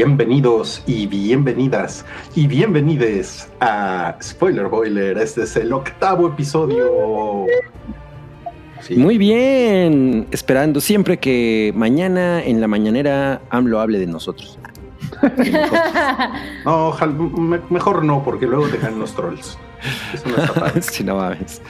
[0.00, 2.04] Bienvenidos y bienvenidas
[2.34, 5.16] y bienvenides a Spoiler Boiler.
[5.16, 7.46] Este es el octavo episodio.
[8.82, 8.96] Sí.
[8.96, 14.58] Muy bien, esperando siempre que mañana en la mañanera AMLO hable de nosotros.
[16.66, 19.56] No, ojalá- me- mejor no, porque luego te caen los trolls.
[20.12, 20.82] Eso no está padre.
[20.82, 21.62] si no mames.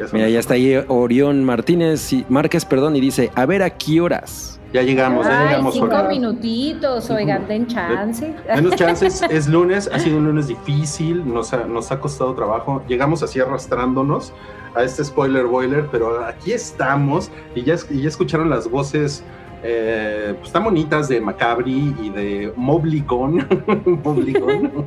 [0.00, 3.62] Eso Mira, no ya está ahí Orión Martínez y Márquez, perdón, y dice, a ver
[3.62, 4.57] a qué horas.
[4.72, 5.74] Ya llegamos, ya llegamos.
[5.74, 8.34] cinco minutitos, oigan, den chance.
[8.54, 12.82] Menos chances, es lunes, ha sido un lunes difícil, nos ha, nos ha costado trabajo.
[12.86, 14.32] Llegamos así arrastrándonos
[14.74, 19.24] a este spoiler boiler, pero aquí estamos y ya, y ya escucharon las voces
[19.62, 23.46] eh, pues, tan bonitas de Macabri y de Mobligón.
[24.04, 24.70] Mobligón.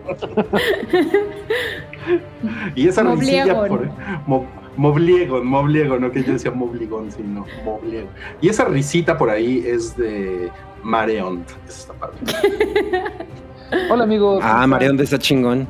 [2.76, 3.90] y esa risilla por
[4.28, 4.46] Mo-
[4.78, 8.10] Mobliegón, Mobliegón, no que yo decía Mobligón, sino Mobliegón.
[8.42, 10.50] Y esa risita por ahí es de
[10.84, 11.48] Mareont.
[11.68, 12.16] Está padre.
[13.90, 14.40] Hola amigos.
[14.44, 14.66] Ah.
[14.82, 15.68] ¿dónde está chingón?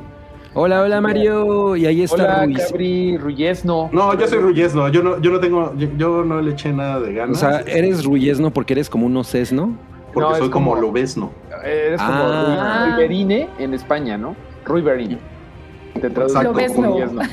[0.54, 1.76] Hola, hola Mario.
[1.76, 2.58] Y ahí está Hola, Ruiz.
[2.68, 3.88] Cabri Ruyesno.
[3.92, 7.00] No, yo soy Ruyesno, yo no, yo no tengo, yo, yo no le eché nada
[7.00, 7.40] de O ganas.
[7.40, 9.74] sea, eres Ruyesno porque eres como un ocesno.
[10.12, 11.30] porque No, soy como, como- Lobesno.
[11.64, 12.84] Eres como Ah.
[12.86, 14.36] Ruy- Ruiberine en España, ¿no?
[14.66, 15.16] Ruiberine.
[15.16, 15.31] Te
[16.08, 16.52] Exacto,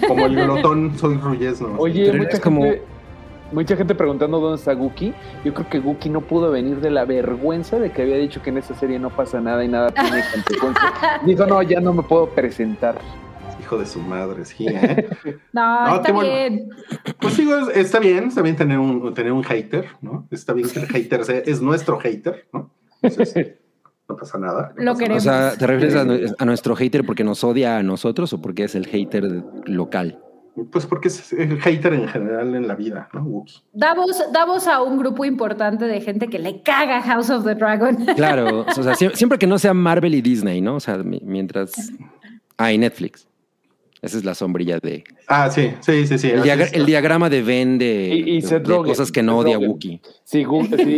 [0.08, 1.76] como, el glotón, soy Ruyesno.
[1.78, 2.82] Oye, Pero mucha como- gente,
[3.52, 5.14] mucha gente preguntando dónde está Guki.
[5.44, 8.50] Yo creo que Guki no pudo venir de la vergüenza de que había dicho que
[8.52, 10.94] en esa serie no pasa nada y nada tiene consecuencias.
[11.26, 12.96] Dijo, no, ya no me puedo presentar.
[13.62, 15.08] Hijo de su madre, sí, ¿eh?
[15.54, 16.30] No, No, está bueno.
[16.34, 16.70] bien.
[17.20, 20.28] Pues digo, es- está bien, está bien tener un, tener un hater, ¿no?
[20.32, 22.72] Está bien que el hater sea, es nuestro hater, ¿no?
[23.02, 23.54] Entonces,
[24.10, 24.74] no pasa nada.
[24.78, 25.24] no Lo pasa O queremos.
[25.24, 28.64] sea, ¿te refieres a, nu- a nuestro hater porque nos odia a nosotros o porque
[28.66, 30.20] es el hater local?
[30.72, 33.24] Pues porque es el hater en general en la vida, ¿no?
[33.24, 33.62] Wookie.
[33.72, 37.46] Da voz, da voz a un grupo importante de gente que le caga House of
[37.46, 37.96] the Dragon.
[38.16, 40.76] Claro, o sea, sie- siempre que no sea Marvel y Disney, ¿no?
[40.76, 41.72] O sea, mi- mientras...
[42.58, 43.26] Ah, y Netflix.
[44.02, 45.04] Esa es la sombrilla de...
[45.28, 46.30] Ah, sí, sí, sí, sí.
[46.30, 48.92] El, diagra- diagrama de Venn de, Y- y de- Seth de Rogen.
[48.92, 49.70] cosas que no Seth odia Rogen.
[49.72, 50.02] Wookiee.
[50.24, 50.46] Si,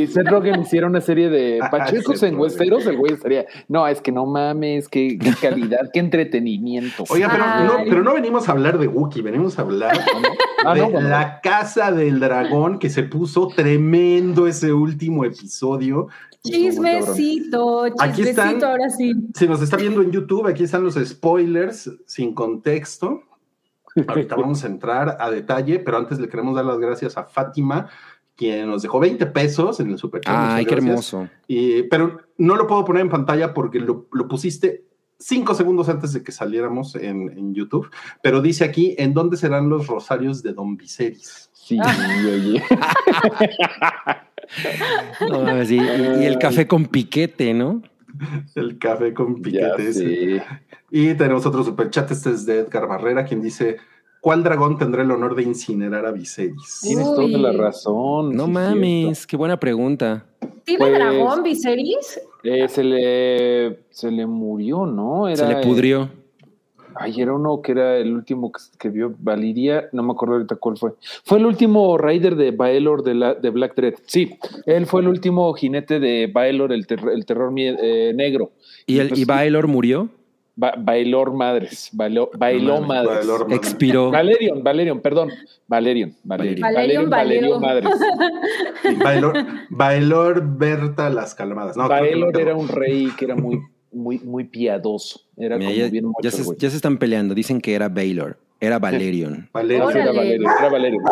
[0.08, 2.38] Seth Rogen hiciera una serie de Ah, pachecos Seth en.
[2.40, 7.04] Westeros, el güey estaría, no, es que no mames, qué, qué calidad, qué entretenimiento.
[7.10, 7.86] Oiga, pero no, Ay.
[7.90, 10.00] pero no venimos a hablar de Wookiee, venimos a hablar
[10.64, 11.10] Ah, de no, bueno.
[11.10, 16.08] la casa del dragón que se puso tremendo ese último episodio.
[16.44, 18.50] Chismecito, Aquí están.
[18.50, 19.14] chismecito, ahora sí.
[19.36, 23.24] Si nos está viendo en YouTube, aquí están los spoilers sin contexto.
[24.06, 27.88] Ahorita vamos a entrar a detalle, pero antes le queremos dar las gracias a Fátima,
[28.36, 30.36] quien nos dejó 20 pesos en el super chat.
[30.38, 31.30] Ay, qué hermoso.
[31.48, 34.84] Y- pero no lo puedo poner en pantalla porque lo, lo pusiste
[35.20, 37.90] cinco segundos antes de que saliéramos en, en YouTube.
[38.22, 41.50] Pero dice aquí, ¿en dónde serán los rosarios de Don Viserys?
[41.54, 42.62] Sí, oye.
[45.30, 47.82] No mames, y, y el café con piquete, ¿no?
[48.56, 49.42] El café con Ya
[49.76, 49.90] piquete.
[49.90, 49.94] ese.
[50.40, 50.44] sé.
[50.92, 53.78] Y tenemos otro superchat, este es de Edgar Barrera, quien dice,
[54.20, 56.80] ¿cuál dragón tendrá el honor de incinerar a Viserys?
[56.82, 57.32] Tienes Uy.
[57.32, 58.36] toda la razón.
[58.36, 60.26] No sí, mames, qué buena pregunta.
[60.66, 62.20] ¿Tiene Pues- dragón, Viserys?
[62.44, 65.28] Eh, se le se le murió, ¿no?
[65.28, 66.10] Era, Se le pudrió.
[66.96, 70.56] Ay, era uno que era el último que, que vio Valiria, no me acuerdo ahorita
[70.58, 70.92] cuál fue.
[71.24, 73.94] Fue el último Raider de Baelor de, la, de Black Dread.
[74.08, 78.52] Sí, él fue el último jinete de Baelor, el, ter- el terror eh, negro.
[78.88, 80.10] ¿Y, el, y Baelor murió?
[80.62, 81.90] Ba- Baelor Madres.
[81.92, 83.16] Bailo- bailó No Madres.
[83.18, 83.58] Baelor Madres.
[83.58, 84.12] Expiró.
[84.12, 85.30] Valerion, Valerion, perdón.
[85.68, 86.62] Valerion, Valerion.
[86.62, 87.62] Valerion, Valerion, Valerion.
[87.62, 89.00] Madres.
[89.04, 89.34] Baelor,
[89.72, 91.76] Baelor Berta las calmadas.
[91.76, 93.60] No, no era un rey que era muy,
[93.92, 95.22] muy, muy piadoso.
[95.36, 97.34] Era Mira, como ya, bien ya se, ya se están peleando.
[97.34, 98.38] Dicen que era Baylor.
[98.60, 99.50] Era Valerion.
[99.54, 99.90] Valerion.
[99.90, 100.12] Era.
[100.12, 101.04] Valerion, era Valerion.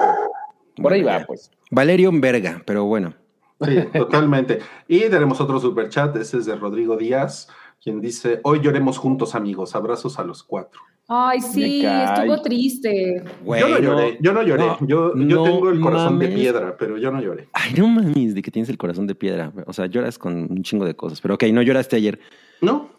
[0.76, 1.26] Por ahí va, ya.
[1.26, 1.50] pues.
[1.72, 3.16] Valerion Verga, pero bueno.
[3.62, 4.60] Sí, totalmente.
[4.88, 7.50] Y tenemos otro superchat, ese es de Rodrigo Díaz,
[7.84, 10.82] quien dice, hoy lloremos juntos amigos, abrazos a los cuatro.
[11.12, 13.24] Ay, sí, estuvo triste.
[13.44, 16.28] Bueno, yo no lloré, yo no lloré, no, yo, yo no tengo el corazón de
[16.28, 17.50] piedra, pero yo no lloré.
[17.54, 19.52] Ay, no mames, de que tienes el corazón de piedra.
[19.66, 21.20] O sea, lloras con un chingo de cosas.
[21.20, 22.20] Pero ok, no lloraste ayer.
[22.62, 22.92] ¿No?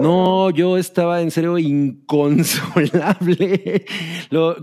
[0.00, 3.84] No, yo estaba en serio inconsolable.
[4.30, 4.56] Lo-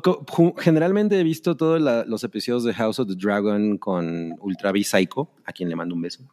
[0.58, 5.52] generalmente he visto todos los episodios de House of the Dragon con Ultra Psycho, a
[5.52, 6.24] quien le mando un beso.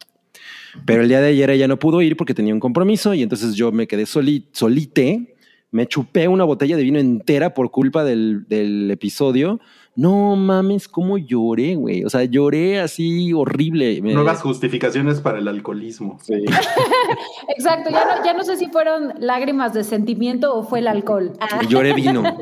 [0.85, 3.55] Pero el día de ayer ella no pudo ir porque tenía un compromiso y entonces
[3.55, 5.35] yo me quedé soli- solite,
[5.71, 9.59] me chupé una botella de vino entera por culpa del, del episodio.
[10.01, 12.03] No mames, cómo lloré, güey.
[12.03, 14.01] O sea, lloré así horrible.
[14.01, 16.17] Me- Nuevas justificaciones para el alcoholismo.
[16.23, 16.33] Sí.
[17.55, 21.33] Exacto, ya no, ya no sé si fueron lágrimas de sentimiento o fue el alcohol.
[21.39, 22.23] Ah, Lloré vino.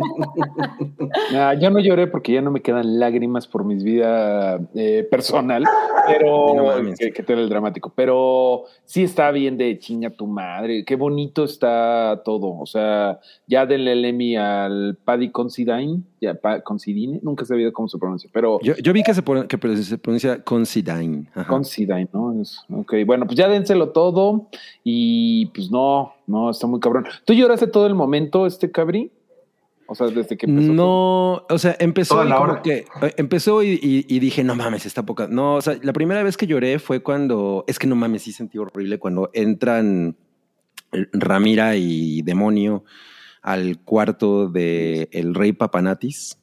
[1.36, 5.64] Ah, yo no lloré porque ya no me quedan lágrimas por mi vida eh, personal,
[6.08, 7.92] pero No que, que te era el dramático.
[7.96, 10.86] Pero sí está bien de chinga tu madre.
[10.86, 12.58] Qué bonito está todo.
[12.60, 17.71] O sea, ya denle el Emmy al Paddy Considine, ya Pa- Considine, nunca he sabido
[17.74, 21.25] cómo se pronuncia, pero Yo, yo vi que se, pone- que se pronuncia Considine.
[21.33, 21.48] Ajá.
[21.48, 22.42] Considine, ¿no?
[22.42, 24.48] Es- ok, bueno, pues ya dénselo todo
[24.83, 27.06] y pues no, no, está muy cabrón.
[27.25, 29.12] ¿Tú lloraste todo el momento, este cabrí?
[29.92, 30.68] O sea, desde que empezó.
[30.68, 30.75] todo?
[30.75, 32.62] No, o sea, empezó Toda y la como hora.
[32.62, 35.27] que eh, empezó y, y- y dije, no mames, está poca.
[35.27, 38.31] No, o sea, la primera vez que lloré fue cuando, es que no mames, sí
[38.31, 40.15] sentí horrible cuando entran
[40.92, 42.83] eh, Ramira y Demonio
[43.41, 46.39] al cuarto de el rey Papanatis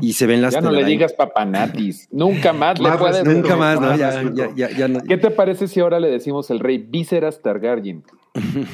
[0.00, 2.08] y se ven las Ya no le digas papanatis.
[2.12, 3.24] Nunca más le puedes.
[3.24, 3.96] Nunca más, ¿no?
[3.96, 4.34] Ya, respeto.
[4.54, 5.00] ya, ya, ya no.
[5.00, 8.04] ¿Qué te parece si ahora le decimos el rey Víceras Targaryen?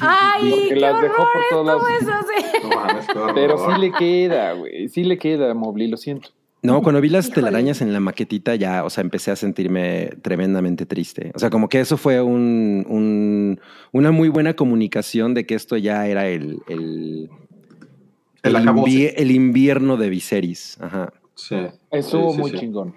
[0.01, 2.27] Ay, Porque qué las dejó horror por todos estuvo lados.
[2.61, 3.15] eso, sí.
[3.15, 3.33] No.
[3.33, 4.89] Pero sí le queda, güey.
[4.89, 6.29] Sí le queda, Mobley, lo siento.
[6.63, 7.35] No, cuando vi las Híjole.
[7.47, 11.31] telarañas en la maquetita ya, o sea, empecé a sentirme tremendamente triste.
[11.35, 13.59] O sea, como que eso fue un, un-
[13.91, 17.29] una muy buena comunicación de que esto ya era el, el,
[18.43, 20.77] El invierno de Viserys.
[20.81, 21.13] Ajá.
[21.35, 21.55] Sí.
[21.91, 22.57] Estuvo Sí, sí, muy sí.
[22.59, 22.93] chingón.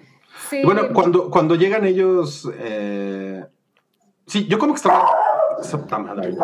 [0.51, 0.61] Sí.
[0.65, 2.49] Bueno, cuando, cuando llegan ellos.
[2.61, 3.45] eh,
[4.29, 5.09] Sí, yo como que estaba.
[5.63, 6.35] Santa madre.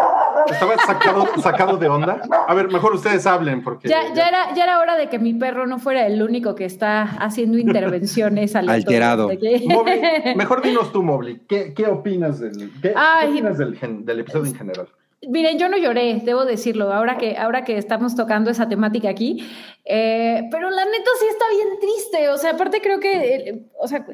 [0.50, 2.23] Estaba sacado, sacado de onda.
[2.49, 3.88] A ver, mejor ustedes hablen porque.
[3.88, 6.64] Ya, ya, era, ya era hora de que mi perro no fuera el único que
[6.64, 9.29] está haciendo intervenciones Alterado.
[9.29, 10.00] que- Mobley,
[10.37, 11.41] mejor dinos tú, Mobley.
[11.49, 13.31] ¿Qué, qué opinas del, qué, qué Ay.
[13.31, 14.88] opinas del, gen- del episodio en general?
[15.29, 19.49] Miren, yo no lloré, debo decirlo, ahora que, ahora que estamos tocando esa temática aquí,
[19.85, 23.87] eh, pero la neta sí está bien triste, o sea, aparte creo que, eh, o
[23.87, 24.05] sea,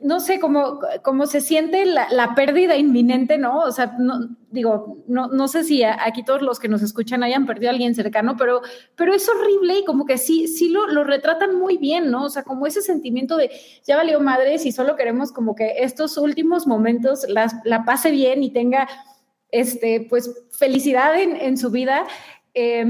[0.00, 3.60] no sé, cómo se siente la, pérdida inminente, ¿no?
[3.60, 7.46] O sea, no, digo, no, no sé si aquí todos los que nos escuchan hayan
[7.46, 8.60] perdido a alguien cercano, pero,
[8.96, 12.24] pero es horrible y como que sí, sí lo, lo retratan muy bien, ¿no?
[12.24, 13.50] O sea, como ese sentimiento de
[13.86, 18.42] ya valió madres y solo queremos como que estos últimos momentos las, la pase bien
[18.42, 18.88] y tenga
[19.50, 22.04] este, pues, felicidad en, en su vida.
[22.54, 22.84] Eh,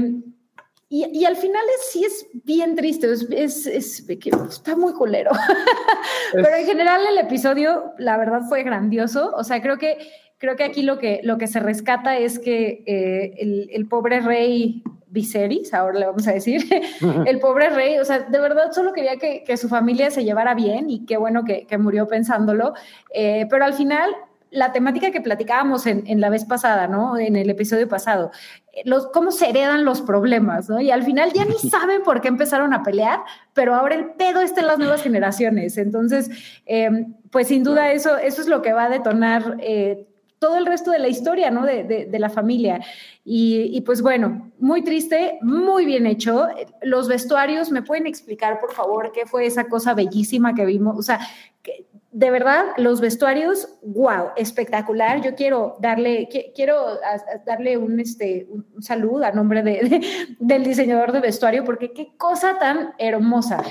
[0.89, 4.09] y, y al final es, sí es bien triste, es, es- es-
[4.49, 5.31] está muy culero.
[6.31, 9.33] Pero en general el episodio, la verdad, fue grandioso.
[9.35, 9.97] O sea, creo que,
[10.37, 14.19] creo que aquí lo que, lo que se rescata es que eh, el, el pobre
[14.21, 16.61] rey Viserys, ahora le vamos a decir,
[17.25, 20.53] el pobre rey, o sea, de verdad solo quería que, que su familia se llevara
[20.53, 22.73] bien y qué bueno que, que murió pensándolo.
[23.13, 24.13] Eh, pero al final,
[24.55, 27.17] la temática que platicábamos en, en la vez pasada, ¿no?
[27.17, 28.31] En el episodio pasado,
[28.71, 30.79] eh, los, cómo se heredan los problemas, ¿no?
[30.79, 33.19] Y al final ya ni saben por qué empezaron a pelear,
[33.53, 35.77] pero ahora el pedo está en las nuevas generaciones.
[35.77, 36.29] Entonces,
[36.65, 40.07] eh, pues sin duda eso, eso es lo que va a detonar eh,
[40.39, 41.65] todo el resto de la historia, ¿no?
[41.65, 42.79] De, de, de la familia.
[43.25, 46.47] Y, y, pues bueno, muy triste, muy bien hecho.
[46.81, 50.97] Los vestuarios, ¿me pueden explicar, por favor, qué fue esa cosa bellísima que vimos?
[50.97, 51.19] O sea,
[51.61, 51.87] que,
[52.17, 55.21] de verdad, los vestuarios, wow, espectacular.
[55.21, 59.73] Yo quiero darle, qu quiero a, a darle un, este, un saludo a nombre de,
[59.81, 60.07] de,
[60.39, 63.61] del diseñador de vestuario, porque qué cosa tan hermosa.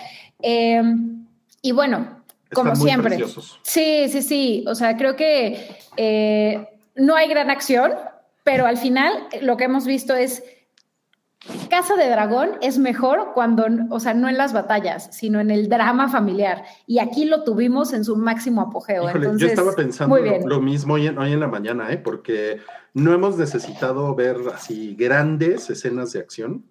[0.42, 0.82] Eh,
[1.62, 3.16] y bueno, como Están siempre.
[3.16, 3.58] preciosos.
[3.62, 4.64] Sí, sí, sí.
[4.68, 5.66] O sea, creo que
[5.96, 7.92] eh, no hay gran acción,
[8.42, 10.44] pero al final lo que hemos visto es
[11.68, 15.68] Casa de Dragón es mejor cuando, o sea, no en las batallas, sino en el
[15.68, 16.64] drama familiar.
[16.86, 19.04] Y aquí lo tuvimos en su máximo apogeo.
[19.04, 21.98] Híjole, Entonces, yo estaba pensando lo mismo hoy en, hoy en la mañana, ¿eh?
[21.98, 22.60] porque
[22.94, 26.64] no hemos necesitado ver así grandes escenas de acción.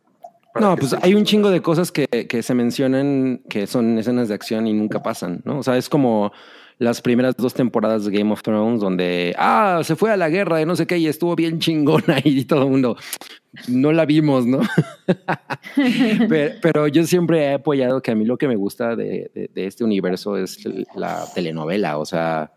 [0.59, 4.35] No, pues hay un chingo de cosas que, que se mencionan que son escenas de
[4.35, 5.59] acción y nunca pasan, ¿no?
[5.59, 6.31] O sea, es como
[6.77, 10.57] las primeras dos temporadas de Game of Thrones donde, ah, se fue a la guerra
[10.57, 12.97] de no sé qué y estuvo bien chingona y todo el mundo,
[13.67, 14.59] no la vimos, ¿no?
[16.29, 19.49] pero, pero, yo siempre he apoyado que a mí lo que me gusta de, de,
[19.53, 20.59] de este universo es
[20.95, 22.51] la telenovela, o sea,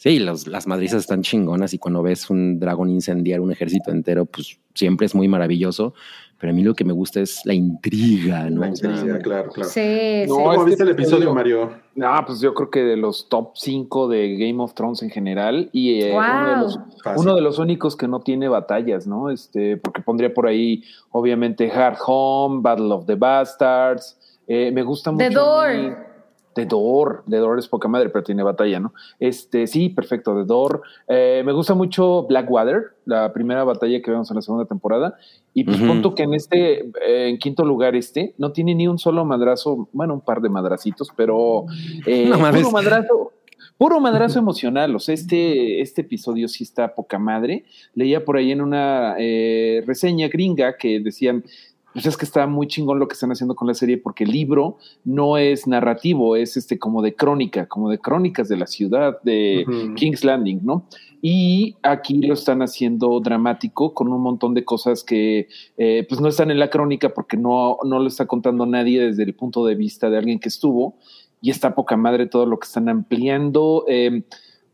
[0.00, 4.24] sí, los, las madrizas están chingonas y cuando ves un dragón incendiar un ejército entero,
[4.24, 5.92] pues siempre es muy maravilloso.
[6.40, 8.62] Pero a mí lo que me gusta es la intriga, ¿no?
[8.62, 9.68] La intriga, claro, claro.
[9.68, 10.40] Sí, no, sí.
[10.42, 11.70] ¿Cómo este viste el episodio, Mario?
[12.02, 15.68] Ah, pues yo creo que de los top 5 de Game of Thrones en general
[15.72, 16.20] y eh, Wow.
[16.22, 17.20] uno, de los, Fácil.
[17.22, 19.28] uno de los únicos que no tiene batallas, ¿no?
[19.30, 24.16] Este, porque pondría por ahí, obviamente, Hard Home, Battle of the Bastards.
[24.48, 25.28] eh, me gusta mucho.
[25.28, 26.09] The Door.
[26.54, 28.92] De Dor, de Dor es poca madre, pero tiene batalla, ¿no?
[29.20, 30.82] Este, sí, perfecto, de Dor.
[31.08, 35.16] Eh, me gusta mucho Blackwater, la primera batalla que vemos en la segunda temporada.
[35.54, 35.86] Y pues Ujú.
[35.86, 39.88] punto que en este, eh, en quinto lugar este, no tiene ni un solo madrazo,
[39.92, 41.66] bueno, un par de madracitos, pero
[42.06, 43.32] eh, No puro madrazo,
[43.80, 44.94] puro madrazo emocional.
[44.94, 47.64] O sea, este, este episodio sí está poca madre.
[47.94, 51.44] Leía por ahí en una eh, reseña gringa que decían,
[51.92, 54.30] pues es que está muy chingón lo que están haciendo con la serie porque el
[54.30, 59.20] libro no es narrativo, es este como de crónica, como de crónicas de la ciudad
[59.22, 59.64] de.
[59.96, 60.86] King's Landing, ¿no?
[61.22, 66.28] Y aquí lo están haciendo dramático con un montón de cosas que eh, pues no
[66.28, 69.74] están en la crónica porque no, no lo está contando nadie desde el punto de
[69.74, 70.96] vista de alguien que estuvo
[71.42, 73.84] y está poca madre todo lo que están ampliando.
[73.88, 74.22] Eh,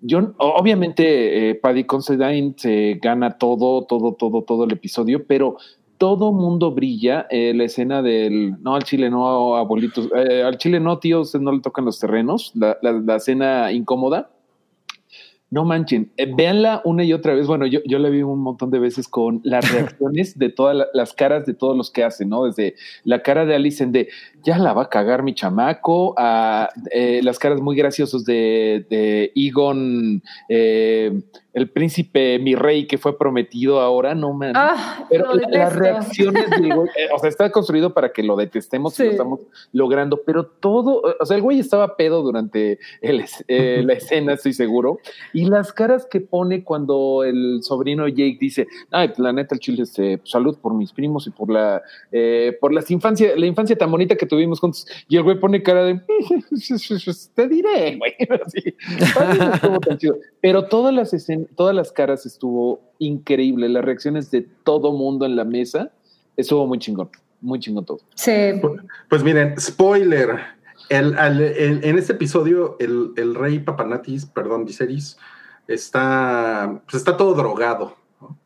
[0.01, 5.57] yo, obviamente, eh, Paddy Considine se gana todo, todo, todo, todo el episodio, pero
[5.99, 7.27] todo mundo brilla.
[7.31, 11.43] eh, la escena del no al chile, no abuelitos, eh, al chile no, tío, ustedes
[11.43, 14.31] no le tocan los terrenos, la, la, la escena incómoda.
[15.49, 17.47] No manchen, eh, véanla una y otra vez.
[17.47, 20.89] Bueno, yo, yo la vi un montón de veces con las reacciones de todas la-
[20.93, 22.45] las caras de todos los que hacen, ¿no?
[22.45, 22.75] Desde
[23.05, 24.09] la cara de Alison de
[24.43, 29.33] ya la va a cagar mi chamaco, a eh, las caras muy graciosas de, de
[29.35, 31.21] Egon, eh,
[31.53, 34.53] el príncipe, mi rey que fue prometido ahora, no man.
[34.55, 38.37] Ah, Pero la- las reacciones del güey, eh, o sea, está construido para que lo
[38.37, 39.41] detestemos y lo estamos
[39.73, 44.53] logrando, pero todo, o sea, el güey estaba pedo durante el eh, la escena, estoy
[44.53, 44.99] seguro,
[45.37, 49.61] y las caras que pone cuando el sobrino Jake dice, ay, pues, la neta, el
[49.61, 53.77] chile, este, salud por mis primos y por la, eh, por las infancia, la infancia
[53.77, 56.01] tan bonita que tuvimos juntos, y el güey pone cara de,
[57.35, 58.13] te diré, güey,
[58.47, 58.75] así,
[59.55, 60.17] estuvo tan chido.
[60.41, 65.37] pero todas las escen- todas las caras estuvo increíble, las reacciones de todo mundo en
[65.37, 65.93] la mesa,
[66.37, 67.11] estuvo muy chingón,
[67.43, 67.99] muy chingón todo.
[68.15, 68.33] Sí.
[69.11, 70.56] Pues miren, spoiler.
[70.89, 75.17] El, al- el- en este episodio, el, el rey Papanatis, perdón, Viserys,
[75.67, 77.97] está, pues está todo drogado.
[78.21, 78.39] ¿no?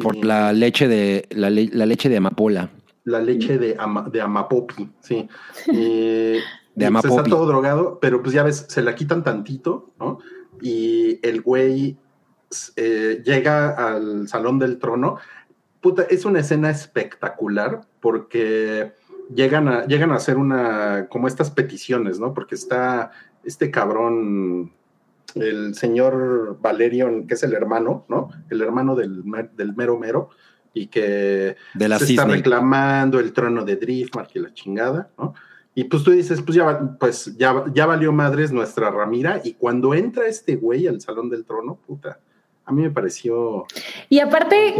[0.00, 2.70] Por Y la leche de la, le- la leche de amapola.
[3.04, 5.28] la leche de, ama- de Amapopi, sí.
[5.66, 6.40] Y, y,
[6.74, 7.16] pues, Amapopi.
[7.16, 10.18] está todo drogado, pero pues ya ves, se la quitan tantito, ¿no?
[10.60, 11.96] Y el güey
[12.76, 15.16] eh, llega al Salón del Trono.
[15.80, 18.92] Puta, es una escena espectacular porque
[19.34, 22.34] llegan a, llegan a hacer una, como estas peticiones, ¿no?
[22.34, 23.10] Porque está
[23.44, 24.72] este cabrón,
[25.34, 28.30] el señor Valerion, que es el hermano, ¿no?
[28.50, 29.22] El hermano del,
[29.56, 30.30] del mero mero,
[30.74, 35.34] y que De la se está reclamando el trono de Driftmark y la chingada, ¿no?
[35.74, 39.94] Y pues tú dices, pues ya, pues ya, ya valió madres nuestra Ramira, y cuando
[39.94, 42.18] entra este güey al Salón del Trono, puta,
[42.68, 43.64] a mí me pareció...
[44.10, 44.74] Y aparte,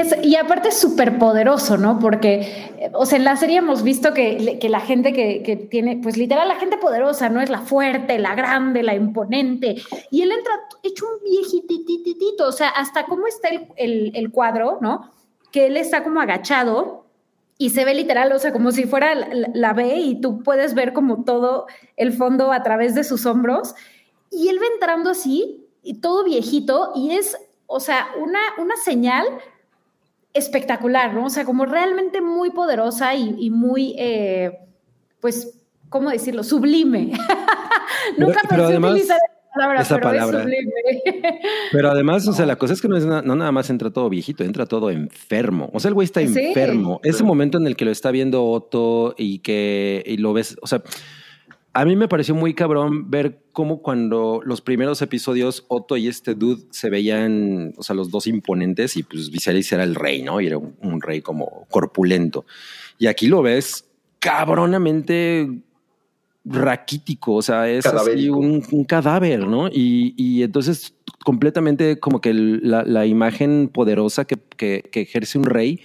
[0.00, 1.98] es, y aparte es súper poderoso, ¿no?
[2.00, 6.00] Porque, o sea, en la serie hemos visto que, que la gente que, que tiene,
[6.02, 7.40] pues literal, la gente poderosa, ¿no?
[7.40, 9.76] Es la fuerte, la grande, la imponente.
[10.10, 14.78] Y él entra hecho un viejitititito, o sea, hasta cómo está el, el, el cuadro,
[14.80, 15.12] ¿no?
[15.52, 17.06] Que él está como agachado
[17.58, 20.42] y se ve literal, o sea, como si fuera la, la- la B y tú
[20.42, 23.74] puedes ver como todo el fondo a través de sus hombros.
[24.32, 29.24] Y él va entrando así, y todo viejito, y es, o sea, una, una señal
[30.32, 31.26] espectacular, ¿no?
[31.26, 34.52] O sea, como realmente muy poderosa y, y muy, eh,
[35.20, 35.58] pues,
[35.88, 36.44] ¿cómo decirlo?
[36.44, 37.12] Sublime.
[38.18, 39.18] Nunca pero pensé además, utilizar
[39.52, 40.46] palabra, esa pero palabra.
[41.72, 43.90] Pero además, o sea, la cosa es que no, es na- no nada más entra
[43.90, 45.70] todo viejito, entra todo enfermo.
[45.72, 46.26] O sea, el güey está Sí.
[46.38, 47.00] enfermo.
[47.02, 50.66] Ese momento en el que lo está viendo Otto y que y lo ves, o
[50.68, 50.82] sea,
[51.72, 56.34] a mí me pareció muy cabrón ver cómo cuando los primeros episodios Otto y este
[56.34, 60.40] dude se veían, o sea, los dos imponentes y pues Viserys era el rey, ¿no?
[60.40, 62.44] Y era un, un rey como corpulento.
[62.98, 63.84] Y aquí lo ves
[64.18, 65.48] cabronamente
[66.44, 69.68] raquítico, o sea, es así un, un cadáver, ¿no?
[69.68, 75.44] Y, y entonces completamente como que la, la imagen poderosa que, que- que ejerce un
[75.44, 75.80] rey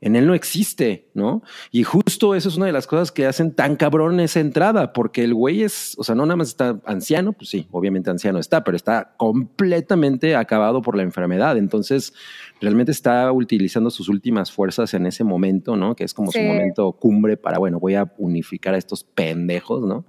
[0.00, 1.42] en él no existe, ¿no?
[1.72, 5.24] Y justo eso es una de las cosas que hacen tan cabrón esa entrada, porque
[5.24, 8.62] el güey es, o sea, no nada más está anciano, pues sí, obviamente anciano está,
[8.62, 11.56] pero está completamente acabado por la enfermedad.
[11.56, 12.14] Entonces,
[12.60, 15.96] realmente está utilizando sus últimas fuerzas en ese momento, ¿no?
[15.96, 20.04] Que es como su momento cumbre para, bueno, voy a unificar a estos pendejos, ¿no?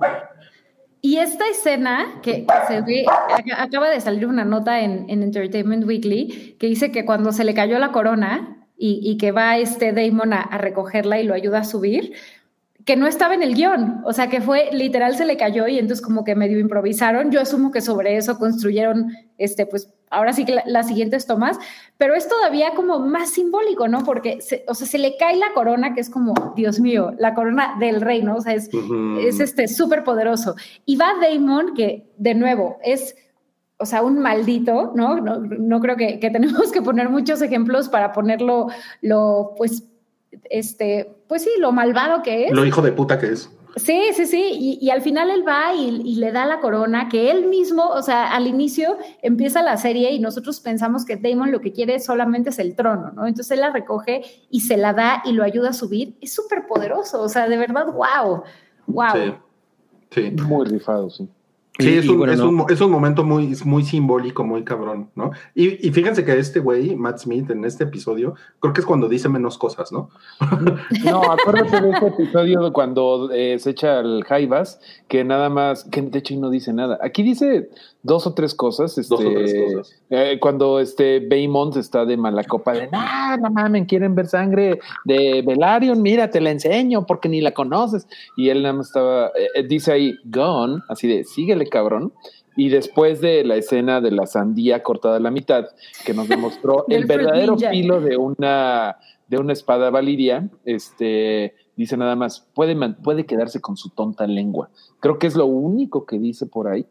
[1.01, 3.05] Y esta escena que, que se ve,
[3.58, 7.53] acaba de salir una nota en, en Entertainment Weekly que dice que cuando se le
[7.53, 11.59] cayó la corona y, y que va este Damon a, a recogerla y lo ayuda
[11.59, 12.13] a subir,
[12.86, 15.77] que no estaba en el guion, o sea, que fue literal se le cayó y
[15.77, 17.29] entonces como que medio improvisaron.
[17.29, 21.59] Yo asumo que sobre eso construyeron, este, pues ahora sí que la- las siguientes tomas,
[21.98, 24.03] pero es todavía como más simbólico, ¿no?
[24.03, 27.36] Porque, se- o sea, se le cae la corona, que es como, Dios mío, la
[27.36, 28.38] corona del rey, ¿no?
[28.38, 28.69] O sea, es,
[29.19, 30.55] es este súper poderoso.
[30.86, 33.15] Y va Damon, que de nuevo es,
[33.79, 35.19] o sea, un maldito, ¿no?
[35.19, 38.67] No, no creo que, que tenemos que poner muchos ejemplos para ponerlo,
[39.01, 39.83] lo, pues,
[40.50, 42.51] este, pues sí, lo malvado que es.
[42.51, 43.50] Lo hijo de puta que es.
[43.75, 47.07] Sí, sí, sí, y, y al final él va y, y le da la corona
[47.07, 51.51] que él mismo, o sea, al inicio empieza la serie y nosotros pensamos que Damon
[51.51, 53.27] lo que quiere solamente es el trono, ¿no?
[53.27, 56.17] Entonces él la recoge y se la da y lo ayuda a subir.
[56.19, 58.43] Es súper poderoso, o sea, de verdad, wow,
[58.88, 59.13] wow.
[59.13, 59.33] Sí.
[60.12, 60.31] Sí.
[60.31, 61.29] Muy rifado, sí.
[61.79, 62.50] Sí, Y- es un, bueno, es, no.
[62.50, 65.31] un, es un momento muy, muy simbólico, muy cabrón, ¿no?
[65.55, 69.07] Y, y fíjense que este güey, Matt Smith, en este episodio, creo que es cuando
[69.07, 70.09] dice menos cosas, ¿no?
[71.05, 75.86] No, acuérdate de ese episodio de cuando eh, se echa el Jaivas, que nada más,
[75.86, 77.00] que de hecho no dice nada.
[77.01, 77.69] Aquí dice
[78.01, 78.98] dos o tres cosas.
[78.98, 80.01] Este, Dos o tres cosas.
[80.10, 84.79] eh, cuando este Baymont está de mala copa de, no, no mames, quieren ver sangre
[85.06, 88.08] de Velaryon, mira, te la enseño porque ni la conoces.
[88.38, 92.13] Y él nada más estaba, eh, eh, dice ahí, gone, así de, síguele cabrón.
[92.56, 95.68] Y después de la escena de la sandía cortada a la mitad,
[96.06, 97.70] que nos demostró el verdadero Ninja.
[97.70, 103.77] filo de una, de una espada valiria, este, dice nada más, puede, puede quedarse con
[103.77, 104.70] su tonta lengua.
[105.00, 106.86] Creo que es lo único que dice por ahí.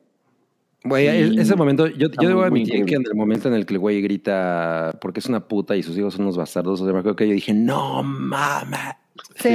[0.84, 3.74] Güey, e- ese momento, yo, yo debo admitir que en el momento en el que
[3.74, 6.92] el güey grita porque es una puta y sus hijos son unos bastardos, o sea,
[6.92, 8.78] me acuerdo que yo dije, no mames.
[9.34, 9.48] Sí.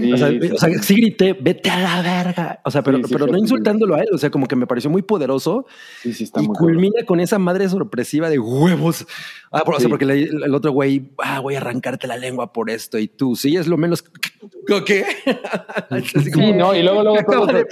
[0.00, 2.60] Sí, O sea, sí, o sea, sí grité, vete a la verga.
[2.64, 4.08] O sea, pero, Sí, sí, pero no insultándolo a él.
[4.12, 5.66] O sea, como que me pareció muy poderoso
[6.02, 6.72] sí, sí, está y muy cabrón.
[6.74, 9.06] culmina con esa madre sorpresiva de huevos.
[9.52, 12.52] Ah, por- o sea, porque le- el otro güey, ah, voy a arrancarte la lengua
[12.52, 14.02] por esto y tú, sí, es lo menos.
[14.84, 15.04] ¿Qué?
[15.90, 17.64] Así como, no, y luego, luego ¿qué acaba todos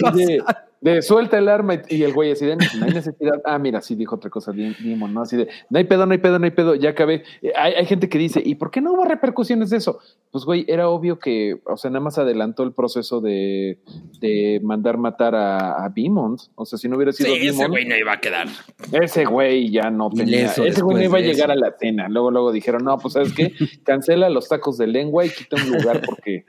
[0.83, 3.41] de de, de suelta el arma y, y el güey así de no hay necesidad.
[3.45, 5.23] Ah, mira, sí dijo otra cosa, Dimon, ¿no?
[5.23, 7.23] Así de no hay pedo, no hay pedo, no hay pedo, ya acabé.
[7.41, 10.01] Eh, Hay, hay gente que dice, ¿y por qué no hubo repercusiones de eso?
[10.31, 13.79] Pues, güey, era obvio que, o sea, nada más adelantó el proceso de,
[14.21, 15.93] de mandar matar a, a.
[16.57, 18.49] O sea, si no hubiera sido Sí, ese güey no iba a quedar.
[18.93, 20.47] ese güey ya no tenía.
[20.47, 21.53] Ese güey no iba a de llegar eso.
[21.65, 22.09] a la cena.
[22.09, 23.53] Luego, luego dijeron, no, pues, ¿sabes qué?
[23.85, 26.45] Cancela los tacos de lengua y quita un lugar porque.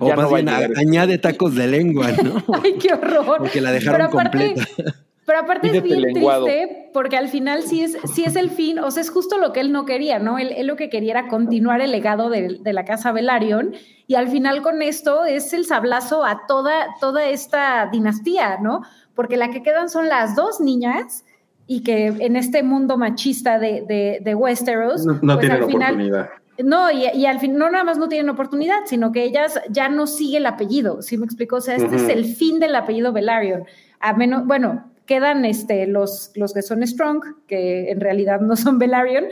[0.00, 2.42] O ya más no va a bien llegar a- ese añade tacos de lengua, ¿no?
[2.62, 3.38] Ay, qué horror.
[3.38, 4.92] Porque la dejaron Pero aparte- completa.
[5.26, 6.46] Pero aparte es bien lenguado.
[6.46, 9.52] triste porque al final sí es, sí es el fin, o sea, es justo lo
[9.52, 10.38] que él no quería, ¿no?
[10.38, 13.74] Él, él lo que quería era continuar el legado de, de la casa Velaryon
[14.06, 18.80] y al final con esto es el sablazo a toda, toda esta dinastía, ¿no?
[19.14, 21.26] Porque la que quedan son las dos niñas
[21.66, 25.66] y que en este mundo machista de, de, de Westeros, No, no pues tienen al
[25.68, 26.28] final, oportunidad.
[26.64, 29.88] No, y, y al fin, no nada más no tienen oportunidad, sino que ellas ya
[29.88, 31.56] no sigue el apellido, ¿sí me explico?
[31.56, 33.64] O sea, este es el fin del apellido Velaryon.
[34.00, 38.78] A menos, bueno, quedan este, los, los que son Strong, que en realidad no son
[38.78, 39.26] Velaryon,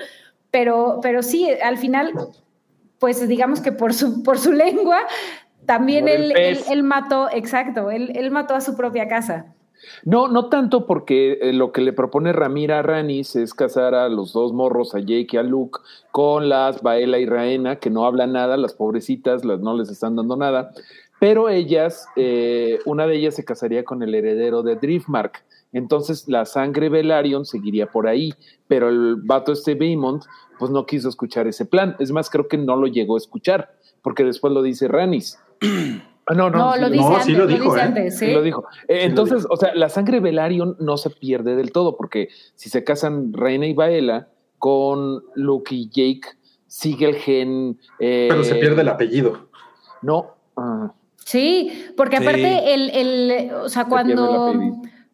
[0.50, 2.12] pero, pero sí, al final,
[2.98, 5.00] pues digamos que por su, por su lengua,
[5.66, 9.55] también él, él, él mató, exacto, él, él mató a su propia casa.
[10.04, 14.08] No, no tanto porque eh, lo que le propone Ramira a Ranis es casar a
[14.08, 15.80] los dos morros, a Jake y a Luke,
[16.12, 20.16] con las Baela y Raena, que no hablan nada, las pobrecitas, las no les están
[20.16, 20.72] dando nada,
[21.18, 26.44] pero ellas, eh, una de ellas se casaría con el heredero de Driftmark, entonces la
[26.44, 28.32] sangre Velaryon seguiría por ahí,
[28.68, 30.24] pero el vato este Baymont,
[30.58, 33.74] pues no quiso escuchar ese plan, es más, creo que no lo llegó a escuchar,
[34.02, 35.38] porque después lo dice Ranis.
[36.28, 37.82] Ah, no, no, No, sí lo dice no, antes, sí lo, lo dijo, dice ¿eh?
[37.82, 38.32] antes, Sí, ¿sí?
[38.32, 38.64] lo dijo.
[38.88, 42.68] Eh, lo entonces, o sea, la sangre Velaryon no se pierde del todo, porque si
[42.68, 46.28] se casan Reina y Baela con Luke y Jake,
[46.66, 47.78] sigue el gen.
[48.00, 49.48] eh, Pero se pierde el apellido.
[50.02, 50.34] No.
[50.56, 52.22] ah, Sí, porque Sí.
[52.22, 54.52] aparte el, el, o sea, cuando,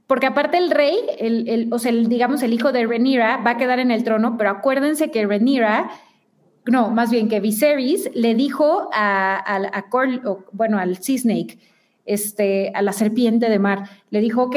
[0.07, 3.53] porque aparte el rey, el, el, o sea, el, digamos el hijo de Rhaenyra va
[3.53, 5.91] a quedar en el trono, pero acuérdense que Rhaenyra,
[6.67, 11.19] no, más bien que Viserys le dijo a, a, a Cor- o, bueno, al Sea
[11.19, 11.59] Snake,
[12.07, 14.57] este, a la serpiente de mar, le dijo, ok,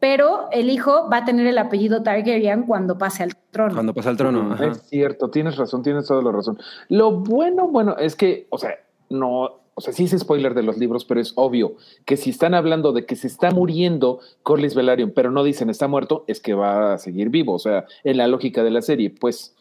[0.00, 3.74] pero el hijo va a tener el apellido Targaryen cuando pase al trono.
[3.74, 4.52] Cuando pasa el trono.
[4.52, 4.66] ajá.
[4.68, 6.58] Es cierto, tienes razón, tienes toda la razón.
[6.88, 8.76] Lo bueno, bueno, es que, o sea,
[9.10, 12.54] no, o sea, sí es spoiler de los libros, pero es obvio que si están
[12.54, 16.54] hablando de que se está muriendo Corlys Velaryon, pero no dicen está muerto, es que
[16.54, 17.54] va a seguir vivo.
[17.54, 19.54] O sea, en la lógica de la serie, pues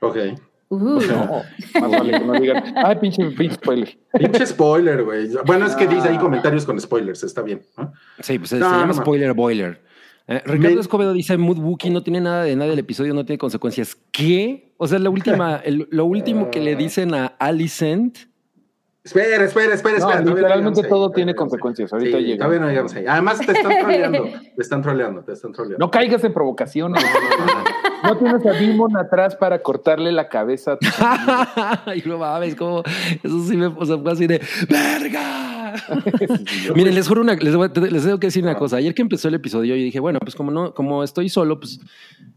[0.00, 0.16] Ok.
[0.74, 1.42] Uh, no,
[1.80, 3.98] más vale que no digan, ay, pinche, pinche spoiler.
[4.18, 5.28] Pinche spoiler, güey.
[5.46, 7.62] Bueno, es que dice ahí comentarios con spoilers, está bien.
[7.76, 7.92] ¿no?
[8.20, 8.94] Sí, pues se, No, se llama no.
[8.94, 9.82] Spoiler Boiler.
[10.26, 13.24] Eh, Ricardo Me- Escobedo dice, Mood Wookie no tiene nada de nada del episodio, no
[13.26, 13.94] tiene consecuencias.
[14.10, 14.72] ¿Qué?
[14.78, 18.18] O sea, la última, el- lo último que le dicen a Alicent
[19.04, 20.20] Espera, espera, espera, No, espera.
[20.24, 21.92] no literalmente todo tiene consecuencias.
[21.92, 21.98] ahí.
[21.98, 22.38] Ahorita Sí, llega.
[22.38, 23.04] Todavía no llegamos ahí.
[23.06, 24.24] Además, te están troleando.
[24.56, 25.84] te están troleando, te están troleando.
[25.86, 27.04] No caigas en provocaciones.
[28.02, 30.72] No tienes a Demon atrás para cortarle la cabeza.
[30.72, 30.86] a tu-
[31.94, 32.82] y no mames, como
[33.22, 34.40] eso sí me o sea, fue así de
[34.70, 35.74] ¡Verga!
[36.74, 38.76] Miren, les juro una, les, voy a- les tengo que decir una cosa.
[38.76, 41.78] Ayer que empezó el episodio, yo dije, bueno, pues como no, como estoy solo, pues,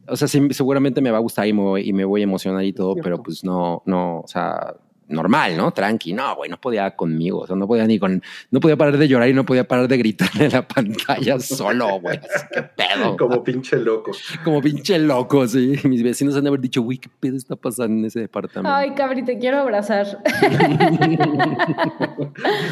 [0.08, 2.23] o sea, sí, seguramente me va a gustar y me voy, y me voy a
[2.25, 4.75] emocionar y todo, pero pues no, no, o sea,
[5.10, 5.72] normal, ¿no?
[5.72, 6.13] Tranqui.
[6.13, 7.39] No, güey, no podía conmigo.
[7.41, 9.88] O sea, no podía ni con, no podía parar de llorar y no podía parar
[9.88, 12.20] de gritar en la pantalla solo, güey.
[12.52, 13.15] ¿Qué pedo?
[13.17, 14.12] Como pinche loco.
[14.43, 15.76] Como pinche loco, sí.
[15.84, 18.74] Mis vecinos han de haber dicho, güey, ¿qué pedo está pasando en ese departamento?
[18.76, 20.06] Ay, Cabri, te quiero abrazar.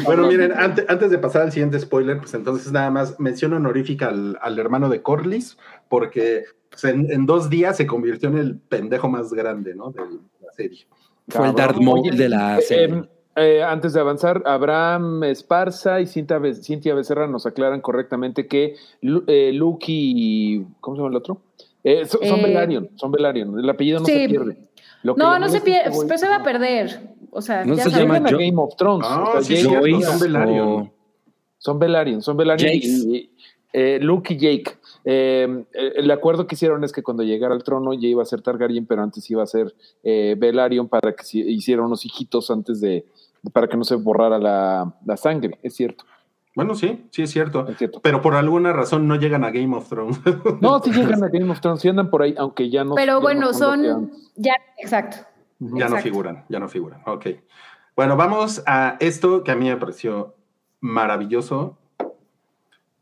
[0.04, 4.08] Bueno, miren, ante- antes de pasar al siguiente spoiler, pues entonces nada más mención honorífica
[4.08, 5.56] al, al hermano de Corlys,
[5.88, 9.90] porque pues, en, en dos días se convirtió en el pendejo más grande, ¿no?
[9.90, 10.86] De la serie.
[11.28, 11.54] Fue el.
[11.54, 13.02] Darth Maul de la serie.
[13.36, 18.76] eh, antes de avanzar, Abraham Esparza y Cintia, Be- Cintia Becerra nos aclaran correctamente que
[19.02, 20.64] Lu- eh, Luke y.
[20.80, 21.40] ¿Cómo se llama el otro?
[21.84, 23.58] Eh, son, son Eh, Velaryon, son Velaryon.
[23.58, 24.12] El apellido no sí.
[24.12, 24.56] se pierde.
[25.02, 27.00] Lo que No, no se este pierde, güey- pero se va a perder.
[27.30, 29.06] O sea, No ya se llama Game of Thrones.
[29.08, 30.68] Ah, o sea, sí, Joyce son Velaryon.
[30.68, 30.92] o-
[31.58, 32.86] Son Velaryon, son Velaryon Jace.
[32.86, 33.30] y, y,
[33.72, 34.76] eh, Luke y Jake.
[35.08, 38.42] Eh, el acuerdo que hicieron es que cuando llegara al trono ya iba a ser
[38.42, 42.80] Targaryen, pero antes iba a ser eh, Velaryon para que si- hiciera unos hijitos antes
[42.80, 43.06] de,
[43.52, 45.60] para que no se borrara la, la sangre.
[45.62, 46.04] Es cierto,
[46.56, 47.68] Bueno, sí, sí es cierto.
[47.68, 48.00] es cierto.
[48.02, 50.18] Pero por alguna razón no llegan a Game of Thrones.
[50.60, 52.96] No, sí llegan a Game of Thrones, sí andan por ahí, aunque ya no.
[52.96, 54.10] Pero no bueno, son.
[54.34, 55.18] Ya, exacto.
[55.60, 57.00] ya no figuran, ya no figuran.
[57.06, 57.26] Ok.
[57.94, 60.34] Bueno, vamos a esto que a mí me pareció
[60.80, 61.78] maravilloso,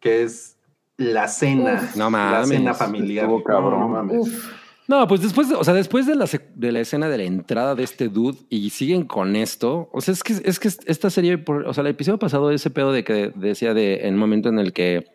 [0.01, 0.59] que es
[0.97, 1.81] la cena.
[1.91, 1.97] Uf.
[1.97, 3.25] No la mames, cena familiar.
[3.25, 3.81] estuvo cabrón.
[3.81, 4.17] No, mames.
[4.21, 4.53] Uf.
[4.87, 7.75] No, pues después, de- o sea, después de la, de la escena de la entrada
[7.75, 11.39] de este dude y siguen con esto, o sea, es que, es que esta serie,
[11.39, 14.51] por- o sea, el episodio pasado, ese pedo de que decía de en el momento
[14.51, 15.07] en el que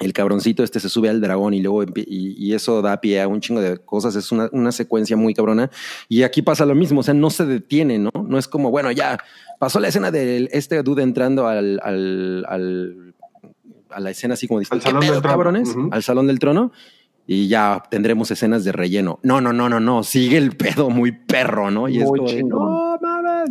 [0.00, 1.92] el cabroncito este se sube al dragón y luego y,
[2.36, 5.70] y eso da pie a un chingo de cosas, es una, una secuencia muy cabrona.
[6.08, 8.10] Y aquí pasa lo mismo, o sea, no se detiene, ¿no?
[8.26, 9.18] No es como, bueno, ya
[9.60, 13.03] pasó la escena de este dude entrando al, al, al-
[13.90, 15.34] a la escena así como diciendo, Al salón "¿Qué pedo, del trono".
[15.36, 15.76] cabrones?
[15.90, 16.72] Al salón del trono
[17.26, 19.18] y ya tendremos escenas de relleno.
[19.22, 20.02] No, no, no, no, no.
[20.02, 21.88] Sigue el pedo muy perro, ¿no?
[21.88, 23.50] Y es Muy como no mames.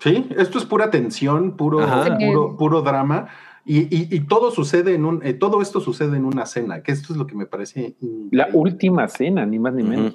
[0.00, 2.16] Sí, esto es pura tensión, puro, Ajá.
[2.18, 3.28] puro, puro drama.
[3.64, 6.92] Y, y- y todo sucede en un, eh, todo esto sucede en una cena, que
[6.92, 7.96] esto es lo que me parece
[8.30, 10.14] La última cena, ni más ni menos.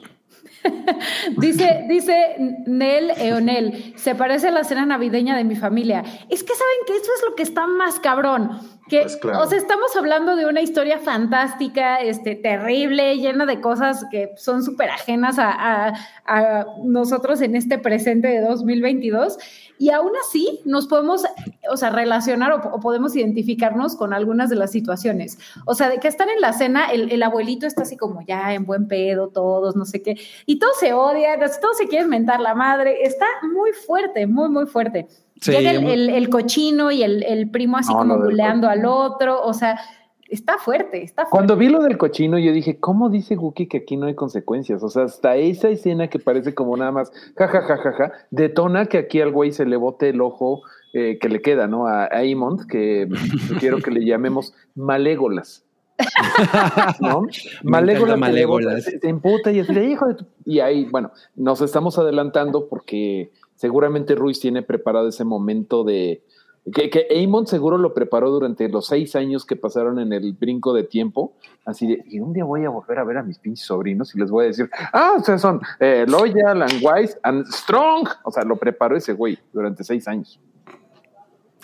[1.38, 6.04] Dice, dice Nel Eonel, se parece a la cena navideña de mi familia.
[6.30, 8.60] Es que saben que eso es lo que está más cabrón.
[8.88, 9.40] Que, Pues claro.
[9.42, 14.64] o sea, estamos hablando de una historia fantástica, este, terrible, llena de cosas que son
[14.64, 15.94] súper ajenas a, a-
[16.26, 19.38] a nosotros en este presente de 2022.
[19.82, 21.24] Y aún así nos podemos,
[21.72, 25.40] o sea, relacionar o, o podemos identificarnos con algunas de las situaciones.
[25.66, 28.54] O sea, de que están en la cena, el, el abuelito está así como ya
[28.54, 32.40] en buen pedo, todos, no sé qué, y todos se odian, todos se quieren mentar
[32.42, 33.02] la madre.
[33.02, 35.08] Está muy fuerte, muy, muy fuerte.
[35.42, 38.70] Sí, Llega el, muy- el- el cochino y el, el primo así No, como buleando
[38.70, 39.80] al otro, o sea,
[40.32, 41.32] está fuerte, está fuerte.
[41.32, 44.82] Cuando vi lo del cochino, yo dije, ¿cómo dice Guki que aquí no hay consecuencias?
[44.82, 48.12] O sea, hasta esa escena que parece como nada más, ja, ja, ja, ja, ja,
[48.32, 50.62] detona que aquí al güey se le bote el ojo
[50.94, 51.86] eh, que le queda, ¿no?
[51.86, 53.08] A, a Aemond, que
[53.60, 55.66] quiero que le llamemos Malégolas.
[57.00, 57.22] ¿No?
[57.22, 58.84] Bota, Malégolas.
[58.84, 60.26] Se, se emputa y así de hijo de tu-".
[60.46, 66.24] Y ahí, bueno, nos estamos adelantando porque seguramente Ruiz tiene preparado ese momento de.
[66.74, 70.74] Que, que Aemon seguro lo preparó durante los seis años que pasaron en el brinco
[70.74, 71.34] de tiempo.
[71.66, 74.20] Así de, y un día voy a volver a ver a mis pinches sobrinos y
[74.20, 78.08] les voy a decir, ah, ustedes son eh, loyal and wise and strong.
[78.24, 80.40] O sea, lo preparó ese güey durante seis años.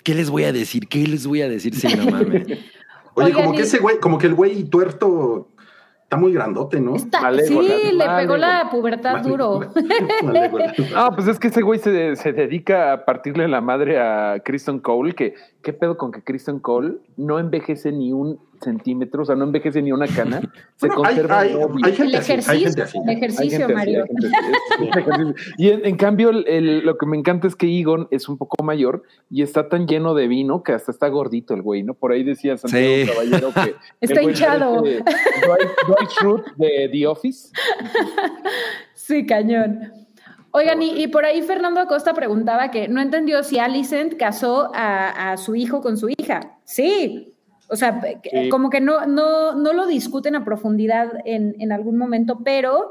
[0.02, 0.88] ¿Qué les voy a decir?
[0.88, 1.74] ¿Qué les voy a decir?
[1.74, 2.46] Sí, no mames.
[3.14, 5.48] Oye, Oigan, como que ese güey, como que el güey tuerto
[6.08, 6.96] está muy grandote, ¿no?
[6.96, 7.54] Está- sí,
[7.92, 9.60] le pegó la pubertad duro.
[10.96, 14.78] Ah, pues es que ese güey se, se dedica a partirle la madre a Kristen
[14.78, 19.34] Cole, que qué pedo con que Kristen Cole no envejece ni un centímetro, o sea,
[19.36, 20.40] no envejece ni una cana,
[20.76, 21.84] se Bueno, hay, conserva hay- móvil.
[21.84, 22.98] hay El hay ejercicio, gente así.
[22.98, 24.02] el Hay ejercicio, gente Mario.
[24.04, 25.34] hay gente así, es- es ejercicio.
[25.58, 28.38] Y en, en cambio, el- el- lo que me encanta es que Egon es un
[28.38, 31.94] poco mayor y está tan lleno de vino que hasta está gordito el güey, ¿no?
[31.94, 33.10] Por ahí decía Santiago Sí.
[33.10, 34.80] Caballero que Está hinchado.
[34.82, 35.04] Dwight,
[35.86, 37.50] Dwight Schrute de The Office.
[38.94, 39.92] Sí, cañón.
[40.50, 45.32] Oigan, y, y por ahí Fernando Acosta preguntaba que no entendió si Alicent casó a,
[45.32, 46.58] a su hijo con su hija.
[46.64, 47.34] Sí.
[47.68, 48.48] O sea, Sí.
[48.48, 52.90] como que no, no, no lo discuten a profundidad en, en algún momento, pero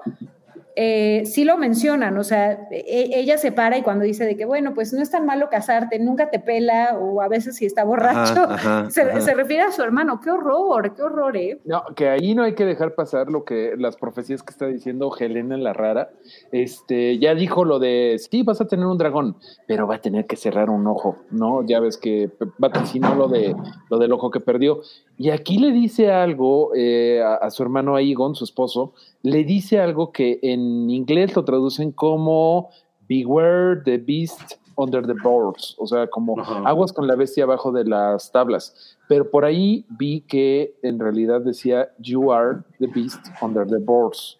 [0.80, 4.46] eh, sí lo mencionan, o sea, e- ella se para y cuando dice de que,
[4.46, 7.84] bueno, pues no es tan malo casarte, nunca te pela, o a veces si está
[7.84, 9.22] borracho, Ajá, ajá, se, ajá.
[9.22, 10.22] se refiere a su hermano.
[10.24, 11.60] Qué horror, qué horror, ¿eh?
[11.66, 15.12] No, que ahí no hay que dejar pasar lo que las profecías que está diciendo
[15.20, 16.12] Helena la rara.
[16.52, 19.36] Este, ya dijo lo de sí, vas a tener un dragón,
[19.66, 21.66] pero va a tener que cerrar un ojo, ¿no?
[21.66, 23.56] Ya ves que vaticinó lo de
[23.90, 24.82] lo del ojo que perdió.
[25.18, 29.80] Y aquí le dice algo eh, a, a su hermano Aegon, su esposo, le dice
[29.80, 32.70] algo que en inglés lo traducen como
[33.08, 37.84] Beware the beast under the boards, o sea, como aguas con la bestia abajo de
[37.84, 38.96] las tablas.
[39.08, 44.38] Pero por ahí vi que en realidad decía You are the beast under the boards.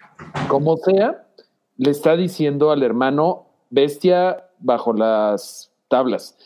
[0.48, 1.26] Como sea,
[1.78, 6.38] le está diciendo al hermano bestia bajo las tablas.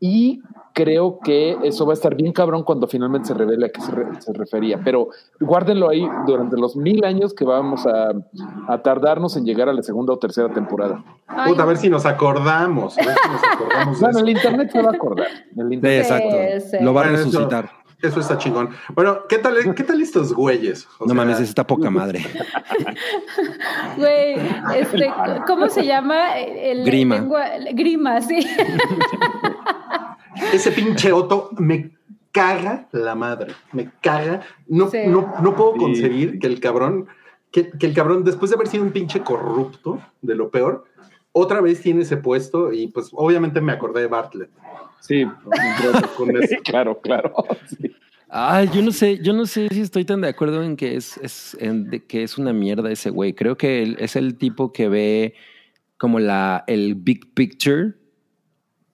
[0.00, 0.42] Y
[0.78, 3.90] creo que eso va a estar bien cabrón cuando finalmente se revele a qué se,
[3.92, 4.78] re- se refería.
[4.84, 5.08] Pero
[5.40, 8.10] guárdenlo ahí durante los mil años que vamos a,
[8.68, 11.02] a tardarnos en llegar a la segunda o tercera temporada.
[11.28, 12.98] Ay, Puta, a ver si nos acordamos.
[12.98, 15.28] A ver si nos acordamos Bueno, el internet se va a acordar.
[15.56, 16.36] El Sí, exacto.
[16.70, 16.76] sí.
[16.84, 17.70] Lo va a eso- resucitar.
[18.02, 18.68] Eso está chingón.
[18.94, 20.86] Bueno, ¿qué tal, qué tal estos güeyes?
[20.98, 22.20] O No sea, mames, está poca madre.
[23.96, 24.36] Güey,
[24.76, 25.10] este,
[25.46, 26.36] ¿cómo se llama?
[26.38, 27.16] El Grima.
[27.16, 28.46] lengua- grima, sí.
[30.52, 31.90] Ese pinche Otto me
[32.32, 33.54] caga la madre.
[33.72, 34.42] Me caga.
[34.68, 34.98] No, Sí.
[35.06, 35.78] no, no puedo Sí.
[35.80, 37.06] concebir que el cabrón,
[37.50, 40.84] que, que el cabrón, después de haber sido un pinche corrupto, de lo peor,
[41.32, 44.50] otra vez tiene ese puesto y pues obviamente me acordé de Bartlett.
[45.00, 45.24] Sí,
[46.16, 46.56] Con eso.
[46.64, 47.32] claro, claro.
[47.68, 47.94] Sí.
[48.28, 51.16] Ay, yo no sé, yo no sé si estoy tan de acuerdo en que es,
[51.18, 53.34] es en de que es una mierda ese güey.
[53.34, 55.34] Creo que él es el tipo que ve
[55.96, 57.94] como la el big picture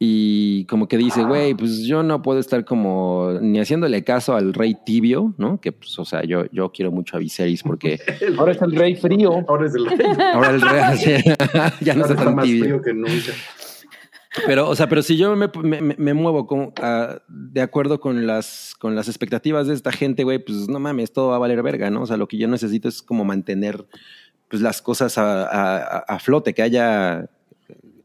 [0.04, 4.52] y como que dice, güey, pues yo no puedo estar como ni haciéndole caso al
[4.52, 5.60] rey tibio, ¿no?
[5.60, 8.74] Que pues, o sea, yo, yo quiero mucho a Viserys porque El- Ahora es el
[8.74, 9.44] rey frío.
[9.46, 9.98] ahora es el rey.
[10.34, 11.10] ahora el rey así,
[11.84, 12.64] ya no Ahora está está tan más tibio.
[12.64, 13.32] frío que nunca.
[14.46, 18.26] Pero, o sea, pero si yo me, me- me muevo como, ah, de acuerdo con
[18.26, 21.62] las, con las expectativas de esta gente, güey, pues no mames, todo va a valer
[21.62, 22.02] verga, ¿no?
[22.02, 23.86] O sea, lo que yo necesito es como mantener
[24.48, 27.28] pues, las cosas a, a- a flote, que haya,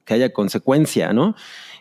[0.03, 1.33] que haya consecuencia, ¿no?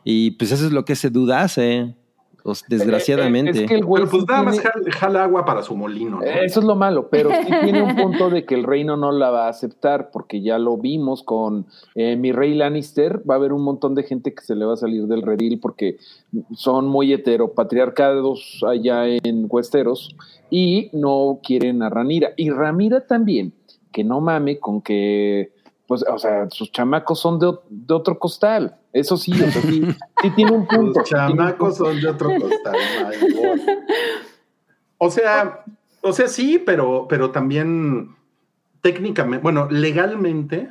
[0.08, 1.96] Y pues eso es lo que ese duda hace,
[2.44, 3.62] pues, desgraciadamente.
[3.64, 5.74] Es que el güey Bueno, pues sí nada más tiene- jala, jala agua para su
[5.74, 6.20] molino.
[6.20, 6.22] ¿no?
[6.22, 9.30] Eso es lo malo, pero sí tiene un punto de que el reino no la
[9.30, 11.66] va a aceptar, porque ya lo vimos con
[11.96, 14.74] eh, mi rey Lannister, va a haber un montón de gente que se le va
[14.74, 15.96] a salir del redil porque
[16.54, 20.14] son muy heteropatriarcados allá en Westeros
[20.50, 22.30] y no quieren a Ranira.
[22.36, 23.52] Y Ramira también,
[23.92, 25.50] que no mame con que,
[25.86, 28.76] pues, o sea, sus chamacos son de, de otro costal.
[28.92, 29.82] Eso sí, o sea, sí,
[30.22, 31.00] sí tiene un punto.
[31.00, 32.74] Los chamacos son de otro costal.
[34.98, 35.62] O sea,
[36.00, 38.14] o sea, sí, pero, pero también
[38.80, 40.70] técnicamente, bueno, legalmente,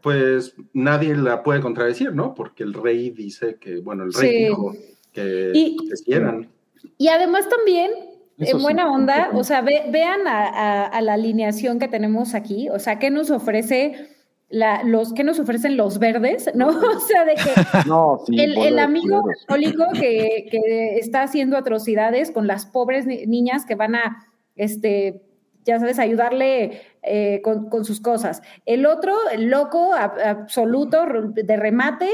[0.00, 2.34] pues nadie la puede contradecir, ¿no?
[2.34, 4.38] Porque el rey dice que, bueno, el rey Sí.
[4.46, 4.72] dijo
[5.12, 6.48] que, Y- que sí eran.
[6.96, 7.90] Y además también,
[8.38, 11.88] Eso en sí, buena onda, o sea, ve- vean a, a- a la alineación que
[11.88, 14.08] tenemos aquí, o sea, ¿qué nos ofrece
[14.52, 16.68] la, los, qué nos ofrecen los verdes, no?
[16.96, 17.50] O sea, de que
[17.88, 23.26] No, sí, el, el amigo católico que, que está haciendo atrocidades con las pobres ni-
[23.26, 25.22] niñas que van a, este,
[25.64, 28.42] ya sabes, ayudarle eh, con, con sus cosas.
[28.66, 32.08] El otro, el loco absoluto de remate,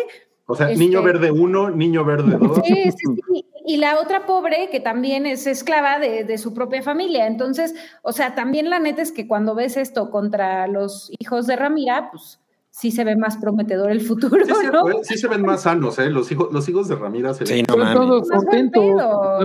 [0.47, 2.61] O sea, Este- niño verde uno, niño verde dos.
[2.65, 3.45] Sí, sí, sí.
[3.69, 7.27] Y la otra pobre que también es esclava de, de su propia familia.
[7.27, 11.55] Entonces, o sea, también la neta es que cuando ves esto contra los hijos de
[11.55, 12.41] Ramira, pues
[12.81, 14.83] sí se ve más prometedor el futuro, Sí, ¿no?
[14.83, 16.11] pues, sí se ven más sanos, ¿eh?
[16.11, 18.85] Los hijos, los hijos de Ramira se Sí, no todos contentos,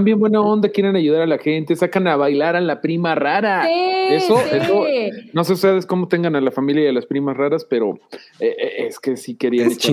[0.03, 3.63] bien buena onda, quieren ayudar a la gente, sacan a bailar a la prima rara.
[3.65, 3.71] Sí,
[4.15, 4.49] eso, sí.
[4.57, 4.83] eso,
[5.33, 7.99] no sé ustedes cómo tengan a la familia y a las primas raras, pero
[8.39, 9.87] eh, eh, es que sí querían Es así.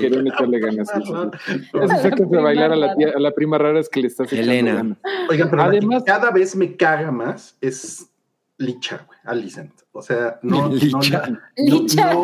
[0.00, 0.88] querían echarle ganas.
[0.94, 3.88] A se la sacas de prima bailar a la, tía- a la prima rara es
[3.88, 4.74] que le estás echando Elena.
[4.74, 4.98] ganas.
[5.30, 8.07] Oigan, pero Además- cada vez me caga más es
[8.58, 9.72] Licha, güey, Alicent.
[9.92, 11.20] O sea, no, no, Licha.
[11.20, 12.12] la, no, Licha.
[12.12, 12.22] no-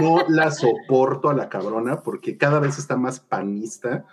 [0.00, 4.04] no la soporto a la cabrona porque cada vez está más panista,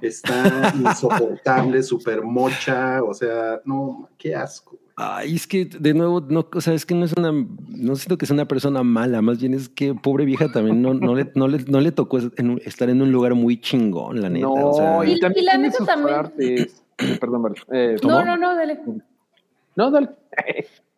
[0.00, 4.70] está insoportable, súper mocha, o sea, no, qué asco.
[4.70, 4.88] güey.
[5.00, 8.18] Ay, es que de nuevo, no, o sea, es que no es una, no siento
[8.18, 11.30] que sea una persona mala, más bien es que pobre vieja también no, no, le,
[11.36, 14.46] no, le, no le tocó en estar en un lugar muy chingón, la neta.
[14.46, 16.82] No, o sea, y Y- también y la neta también- partes.
[17.20, 17.54] Perdón.
[17.70, 18.80] Eh, No, no, no, dale.
[19.78, 20.08] No, dale.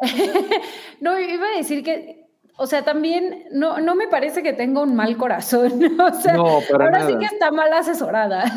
[1.00, 4.94] No, iba a decir que o sea, también no, no me parece que tenga un
[4.94, 5.72] mal corazón.
[6.00, 7.06] O sea, No, para ahora nada.
[7.06, 8.44] sí que está mal asesorada.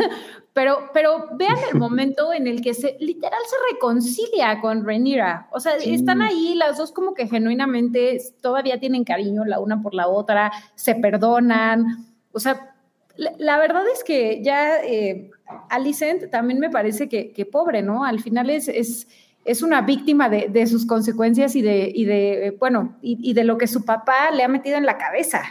[0.54, 5.48] Pero, pero vean el momento en el que se literal se reconcilia con Rhaenyra.
[5.52, 9.96] O sea, están ahí las dos como que genuinamente todavía tienen cariño la una por
[9.96, 12.06] la otra, se perdonan.
[12.34, 12.76] O sea,
[13.16, 15.32] la, la verdad es que ya eh,
[15.70, 18.06] Alicent también me parece que, que pobre, ¿no?
[18.06, 19.08] Al final es, es,
[19.46, 23.44] es una víctima de, de sus consecuencias y de, y de bueno, y, y de
[23.44, 25.42] lo que su papá le ha metido en la cabeza.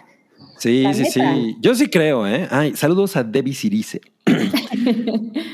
[0.58, 1.34] Sí, La sí, neta.
[1.34, 1.56] sí.
[1.60, 2.46] Yo sí creo, ¿eh?
[2.50, 4.00] Ay, saludos a Debbie Cirice.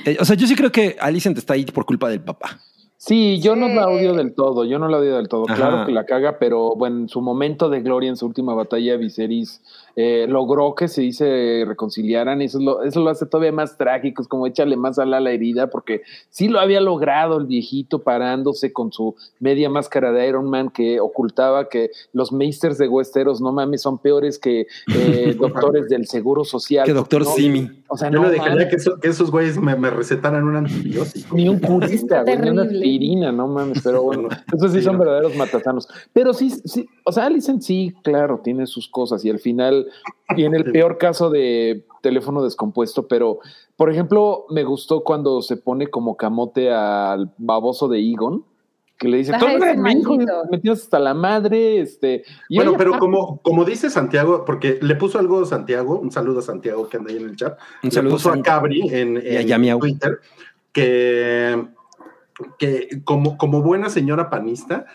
[0.04, 2.60] Eh, o sea, yo sí creo que Alicent está ahí por culpa del papá.
[2.96, 5.44] Sí, yo no la odio del todo, yo no la odio del todo.
[5.46, 5.54] Ajá.
[5.56, 8.96] Claro que la caga, pero bueno, en su momento de gloria, en su última batalla,
[8.96, 9.60] Viserys
[10.00, 14.22] eh, logró que se se reconciliaran y eso lo, eso lo hace todavía más trágico,
[14.22, 18.72] es como échale más a la herida, porque sí lo había logrado el viejito parándose
[18.72, 23.50] con su media máscara de Iron Man que ocultaba que los meisters de Westeros, no
[23.52, 26.86] mames, son peores que eh, doctores del Seguro Social.
[26.86, 27.30] Que doctor ¿no?
[27.32, 27.68] Simi.
[27.88, 30.54] O sea, Yo no no dejaría que, eso- que esos güeyes me, me recetaran un
[30.56, 31.34] antibiótico.
[31.34, 32.78] Ni un curista, güey, ni una terrible.
[32.78, 35.00] aspirina, no mames, pero bueno, esos sí Sí, son no.
[35.00, 35.88] verdaderos matasanos.
[36.12, 39.87] Pero sí, sí, o sea, Alicent sí, claro, tiene sus cosas y al final
[40.36, 40.70] tiene el Sí.
[40.72, 43.38] peor caso de teléfono descompuesto, pero
[43.76, 48.44] por ejemplo, me gustó cuando se pone como camote al baboso de Egon,
[48.98, 50.32] que le dice, tú eres mi hijo, maldito.
[50.50, 52.24] me tienes hasta la madre, este.
[52.48, 56.40] y Bueno, ella- pero como, como dice Santiago, porque le puso algo Santiago, un saludo
[56.40, 58.80] a Santiago que anda ahí en el chat, Un le saludo puso a San- Cabri
[58.90, 59.78] en, Y a en.
[59.78, 60.18] Twitter
[60.72, 61.64] que,
[62.58, 64.86] que como, como buena señora panista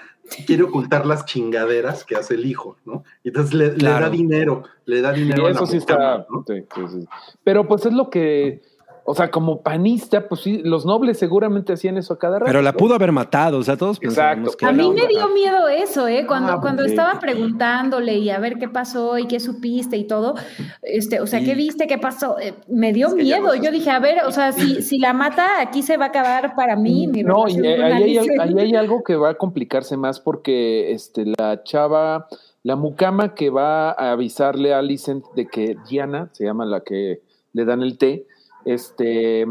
[0.41, 3.03] quiere ocultar las chingaderas que hace el hijo, ¿no?
[3.23, 6.25] Y entonces le, le da dinero, le da Y dinero a la eso sí está.
[6.29, 6.43] ¿no?
[6.47, 7.07] sí, sí, sí.
[7.43, 8.61] Pero pues es lo que.
[9.05, 12.45] O sea, como panista, pues sí, los nobles seguramente hacían eso a cada rato.
[12.45, 14.07] Pero la pudo haber matado, o sea, todos Exacto.
[14.07, 16.25] pensábamos que A mí me dio miedo eso, ¿eh?
[16.25, 20.05] Cuando, Ah, cuando porque- estaba preguntándole y a ver qué pasó y qué supiste y
[20.05, 20.35] todo,
[20.81, 21.45] este, o sea, Sí.
[21.45, 21.85] ¿qué viste?
[21.87, 22.39] ¿Qué pasó?
[22.39, 23.55] Eh, me dio Es que ya miedo.
[23.55, 26.55] Yo dije, a ver, o sea, si, si la mata, aquí se va a acabar
[26.55, 27.07] para mí.
[27.07, 30.93] Mi No, y eh, ahí hay, ahí hay algo que va a complicarse más porque
[30.93, 32.27] este, la chava,
[32.63, 37.19] la mucama que va a avisarle a Alicent de que Diana, se llama la que
[37.51, 38.25] le dan el té,
[38.65, 39.45] este,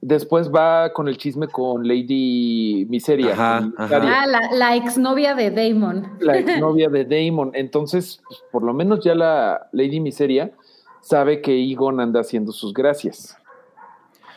[0.00, 4.22] después va con el chisme con Lady Miseria, Ajá, con ajá.
[4.22, 6.18] Ah, la, la exnovia de Damon.
[6.20, 7.50] la exnovia de Damon.
[7.54, 10.52] Entonces, pues, por lo menos ya la Lady Miseria
[11.00, 13.36] sabe que Egon anda haciendo sus gracias.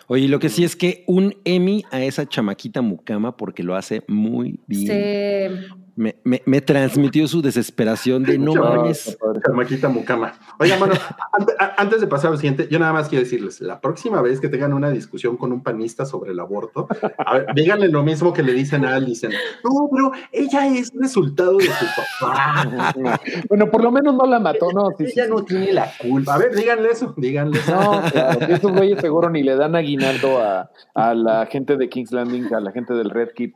[0.07, 4.03] Oye, lo que sí es que un Emmy a esa chamaquita mucama porque lo hace
[4.09, 4.87] muy bien.
[4.87, 5.59] Se-
[5.95, 9.17] Me, me- me transmitió su desesperación de no mames.
[9.45, 10.33] Chamaquita mucama.
[10.59, 10.93] Oiga, mano,
[11.33, 14.39] ante- a- antes de pasar al siguiente, yo nada más quiero decirles, la próxima vez
[14.39, 18.31] que tengan una discusión con un panista sobre el aborto, a ver, díganle lo mismo
[18.31, 19.31] que le dicen a Alison.
[19.63, 21.85] No, pero ella es resultado de su
[22.19, 22.91] papá.
[23.49, 24.89] Bueno, por lo menos no la mató, no.
[24.97, 25.29] sí, Ella sí.
[25.29, 26.35] no tiene la culpa.
[26.35, 27.71] A ver, díganle eso, díganle eso.
[27.75, 32.11] No, claro, esos güeyes seguro ni le dan aguinaldo a, a la gente de King's
[32.11, 33.55] Landing, a la gente del Red Kit.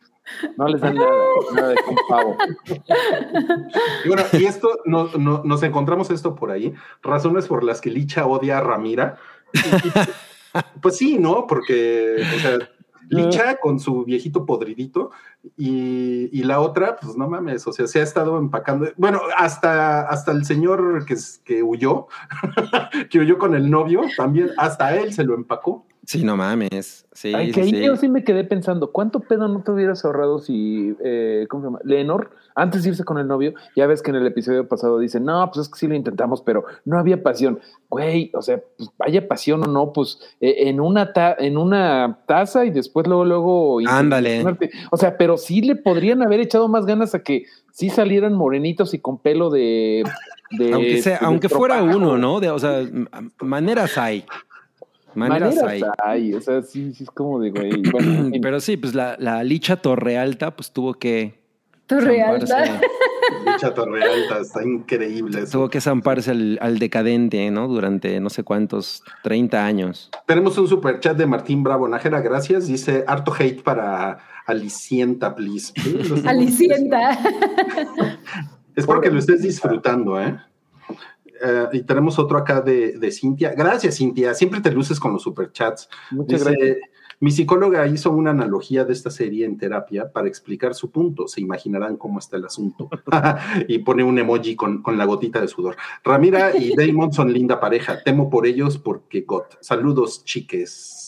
[0.58, 1.12] No les dan nada,
[1.54, 1.76] nada de
[2.10, 2.38] pavo.
[4.04, 7.90] Y bueno, y esto, no- no- nos encontramos esto por ahí, razones por las que
[7.92, 9.18] Licha odia a Ramira.
[9.54, 11.48] Y- y- pues sí, ¿no?
[11.48, 12.58] Porque, o sea,
[13.10, 15.12] Licha con su viejito podridito
[15.56, 18.88] y, y la otra, pues no mames, o sea, se ha estado empacando.
[18.98, 22.08] Bueno, hasta, hasta el señor que, que huyó,
[23.12, 25.86] que huyó con el novio, también, hasta él se lo empacó.
[26.06, 27.06] Sí, no mames.
[27.14, 27.84] Sí, Ay, sí, que ahí sí.
[27.84, 31.68] yo sí me quedé pensando, ¿cuánto pedo no te hubieras ahorrado si, eh, ¿cómo se
[31.68, 31.80] llama?
[31.84, 35.20] Lenor, antes de irse con el novio, ya ves que en el episodio pasado dice,
[35.20, 37.60] no, pues es que sí lo intentamos, pero no había pasión.
[37.90, 42.20] Güey, o sea, pues vaya pasión o no, pues eh, en, una ta- en una
[42.28, 43.80] taza y después luego, luego...
[43.88, 44.44] Ándale.
[44.92, 48.94] O sea, pero sí le podrían haber echado más ganas a que sí salieran morenitos
[48.94, 50.04] y con pelo de...
[50.52, 52.40] de aunque sea, de aunque fuera uno, ¿no?
[52.40, 52.82] De, o sea,
[53.42, 54.26] maneras hay.
[55.16, 55.82] Maneras, hay.
[56.04, 56.34] hay.
[56.34, 58.32] O sea, sí, sí es como de, güey, bueno.
[58.42, 61.40] Pero sí, pues la, la licha Torrealta, pues tuvo que.
[61.88, 62.82] Torrealta.
[63.46, 65.60] Licha Torrealta, está increíble eso.
[65.60, 67.68] Tuvo que zamparse al, al decadente, ¿no?
[67.68, 70.12] Durante no sé cuántos, 30 años.
[70.26, 72.68] Tenemos un super chat de Martín Bravo Nájera, gracias.
[72.68, 75.74] Dice harto hate para Alicienta, please.
[76.26, 77.18] Alicienta.
[78.76, 80.38] Espero que lo estés disfrutando, ¿eh?
[81.42, 83.54] Eh, y tenemos otro acá de, de Cintia.
[83.54, 84.34] Gracias, Cintia.
[84.34, 85.90] Siempre te luces con los superchats.
[86.12, 86.78] Muchas Dice, gracias.
[87.20, 91.28] mi psicóloga hizo una analogía de esta serie en terapia para explicar su punto.
[91.28, 92.90] Se imaginarán cómo está el asunto.
[93.68, 95.76] y pone un emoji con, con la gotita de sudor.
[96.04, 98.02] Ramira y Damon son linda pareja.
[98.04, 99.58] Temo por ellos porque got.
[99.62, 101.05] Saludos, chiques.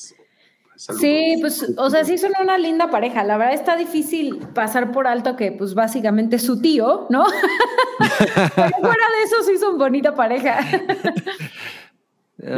[0.78, 1.02] Saludos.
[1.02, 3.24] Sí, pues, o sea, sí son una linda pareja.
[3.24, 7.26] La verdad está difícil pasar por alto que, pues, básicamente es su tío, ¿no?
[8.56, 10.60] Pero fuera de eso sí son bonita pareja.
[10.60, 10.78] Ay,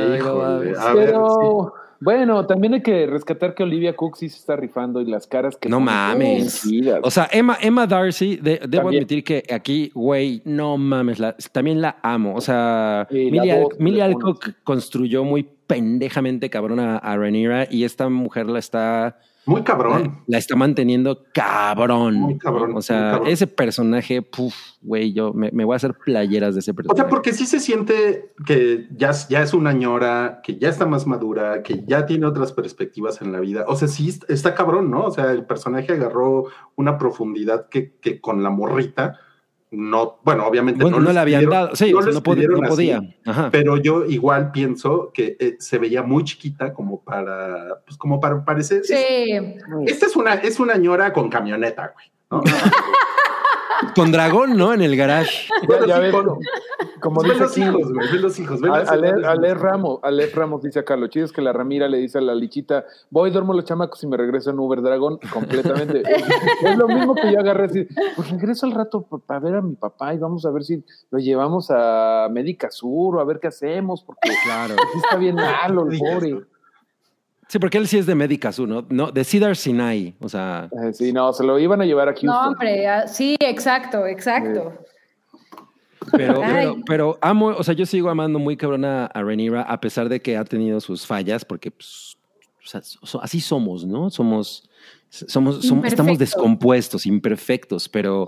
[0.09, 0.77] no Híjole, mames.
[0.79, 5.01] a ver, Pero bueno, también hay que rescatar que Olivia Cook sí se está rifando
[5.01, 6.63] y las caras que No mames.
[7.01, 9.03] O sea, Emma, Emma Darcy, de- debo También.
[9.03, 12.35] admitir que aquí, güey, no mames, la- también la amo.
[12.35, 17.83] O sea, Sí, Millie, Al- Millie Alcock construyó muy pendejamente cabrón a, a Rhaenyra y
[17.83, 20.21] esta mujer la está, Muy cabrón.
[20.25, 22.15] la está manteniendo cabrón.
[22.15, 23.27] Muy cabrón, O sea, cabrón.
[23.27, 26.99] ese personaje, puf, güey, yo me, me voy a hacer playeras de ese O personaje.
[27.01, 30.87] sea, porque sí se siente que ya, es- ya es una ñora, que ya está
[30.87, 33.65] más madura, que ya tiene otras perspectivas en la vida.
[33.67, 35.05] O sea, sí est- está cabrón, ¿no?
[35.05, 36.45] O sea, el personaje agarró
[36.75, 39.19] una profundidad que, que con la morrita
[39.71, 42.23] no, bueno, obviamente Bueno, no, lo le habían dado, sí, no o sea, lo no,
[42.23, 42.97] pod- no podía.
[42.97, 43.49] así, Ajá.
[43.51, 48.43] pero yo igual pienso que eh, se veía muy chiquita como para, pues como para
[48.43, 48.83] parecer.
[48.83, 48.95] Sí.
[49.85, 52.07] Esta es una, es una ñora con camioneta, güey.
[52.31, 52.41] ¿no?
[53.95, 54.73] Con dragón, ¿no?
[54.73, 55.47] En el garage.
[55.69, 56.39] Ya, ya Sí, ves, con-
[56.99, 58.61] como ven dice los aquí, hijos, güey, ven los hijos.
[58.61, 62.17] ven Ale, Ramos, Ale Ramos dice acá, lo chido es que la Ramira le dice
[62.17, 66.03] a la lichita, voy, duermo los chamacos y me regreso en Uber Dragon completamente.
[66.63, 69.75] es lo mismo que yo agarré así, pues regreso al rato para ver a mi
[69.75, 73.47] papá y vamos a ver si lo llevamos a Médica Sur o a ver qué
[73.47, 74.75] hacemos, porque Claro.
[74.93, 76.39] sí está bien malo el pobre.
[77.47, 78.85] Sí, porque él sí es de Médica Sur, ¿no?
[78.89, 80.15] No, de Cedar Sinai.
[80.21, 82.27] O sea, Eh, Sí, no, se lo iban a llevar a Houston.
[82.29, 84.71] No, hombre, sí, exacto, exacto.
[86.15, 89.79] Pero, pero, pero amo, o sea, yo sigo amando muy cabrón a, a Rhaenyra, a
[89.79, 92.17] pesar de que ha tenido sus fallas, porque pues,
[92.63, 94.09] o sea, so- así somos, ¿no?
[94.09, 94.69] Somos,
[95.09, 98.27] somos, somos estamos descompuestos, imperfectos, pero,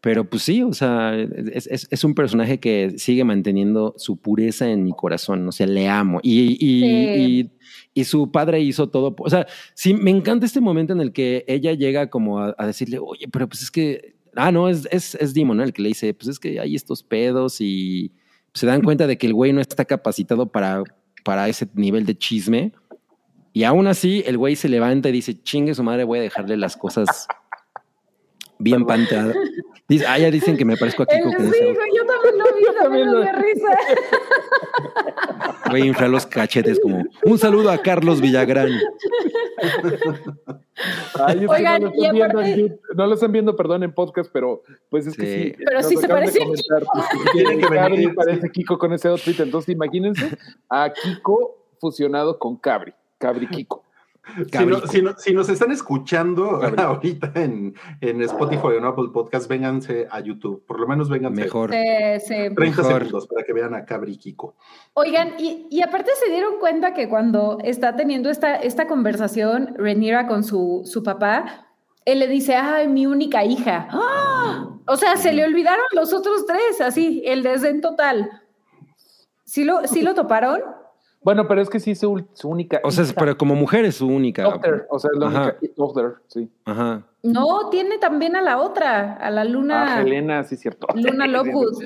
[0.00, 4.68] pero pues sí, o sea, es, es- es un personaje que sigue manteniendo su pureza
[4.70, 6.20] en mi corazón, o sea, le amo.
[6.22, 7.50] Y, y, Sí.
[7.94, 11.12] y, y su padre hizo todo, o sea, sí, me encanta este momento en el
[11.12, 14.86] que ella llega como a, a decirle, oye, pero pues es que Ah, no, es,
[14.90, 15.62] es, es Demon, ¿no?
[15.64, 18.12] El que le dice, pues es que hay estos pedos y
[18.54, 20.82] se dan cuenta de que el güey no está capacitado para,
[21.24, 22.72] para ese nivel de chisme.
[23.52, 26.56] Y aún así, el güey se levanta y dice, chingue su madre, voy a dejarle
[26.56, 27.26] las cosas
[28.58, 29.34] bien panteadas.
[29.88, 32.06] Dice, ah, ya dicen que me parezco a El- Kiko con sí, ese güey, yo
[32.06, 33.68] también lo vi, también me lo- dio risa.
[35.70, 38.70] Voy a inflar los cachetes como, un saludo a Carlos Villagrán.
[41.26, 43.56] Ay, es que Oigan, no, lo están viendo aparte- en YouTube- no lo están viendo,
[43.56, 45.26] perdón, en podcast, pero pues es que
[45.56, 45.64] Sí.
[45.64, 46.82] Pero sí se parece a comentar.
[47.32, 49.38] Tiene que parece Kiko con ese outfit.
[49.40, 50.36] Entonces, imagínense
[50.68, 52.92] a Kiko fusionado con Cabri.
[53.18, 53.84] Cabri Kiko.
[54.36, 54.86] Si, no- Cabrico.
[54.86, 56.82] si no- si nos están escuchando Cabrico.
[56.82, 60.64] ahorita en, en Spotify o en Apple Podcast, vénganse a YouTube.
[60.66, 61.70] Por lo menos vénganse Mejor.
[61.72, 61.78] Sí,
[62.26, 62.34] sí.
[62.54, 62.84] 30 Mejor.
[62.86, 64.54] segundos para que vean a Cabri Kiko.
[64.94, 70.26] Oigan, y, y aparte se dieron cuenta que cuando está teniendo esta, esta conversación Rhaenyra
[70.28, 71.66] con su, su papá,
[72.04, 73.88] él le dice, ay, mi única hija.
[73.90, 74.68] ¡Ah!
[74.86, 78.30] O sea, se le olvidaron los otros tres, así, el desdén total.
[79.44, 80.60] ¿Sí lo, ¿sí lo toparon?
[81.22, 82.80] Bueno, pero es que sí, su, su única.
[82.82, 83.14] O sea, hija.
[83.16, 84.42] pero como mujer es su única.
[84.42, 85.56] Daughter, o sea, es la Ajá.
[85.60, 85.74] única.
[85.76, 86.50] Daughter, sí.
[86.64, 87.02] Ajá.
[87.22, 90.86] No, tiene también a la otra, a la A Luna, Helena, sí, cierto.
[90.94, 91.82] Luna Lovegood.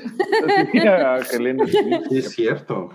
[0.71, 1.77] Sí, a Helena, sí.
[2.09, 2.89] Sí, es cierto.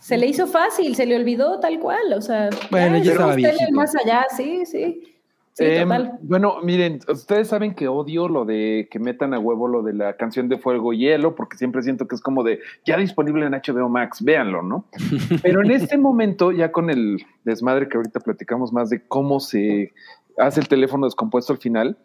[0.00, 2.50] Se le hizo fácil, se le olvidó tal cual, o sea.
[2.70, 5.15] Bueno, ya es estaba el más allá, sí, sí.
[5.56, 6.18] Sí, Em, total.
[6.20, 10.16] bueno, miren, ustedes saben que odio lo de que metan a huevo lo de la
[10.16, 13.52] canción de Fuego y Hielo, porque siempre siento que es como de ya disponible en
[13.52, 14.84] HBO Max, véanlo, ¿no?
[15.42, 19.94] Pero en este momento, ya con el desmadre que ahorita platicamos más de cómo se
[20.36, 21.96] hace el teléfono descompuesto al final,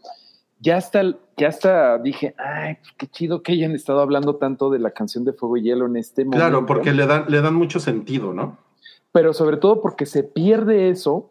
[0.61, 1.03] ya hasta,
[1.35, 5.25] ya hasta dije, ay, pues qué chido que hayan estado hablando tanto de la canción
[5.25, 6.45] de Fuego y Hielo en este momento.
[6.45, 8.57] Claro, porque le dan, le dan mucho sentido, ¿no?
[9.11, 11.29] pero sobre todo porque se pierde eso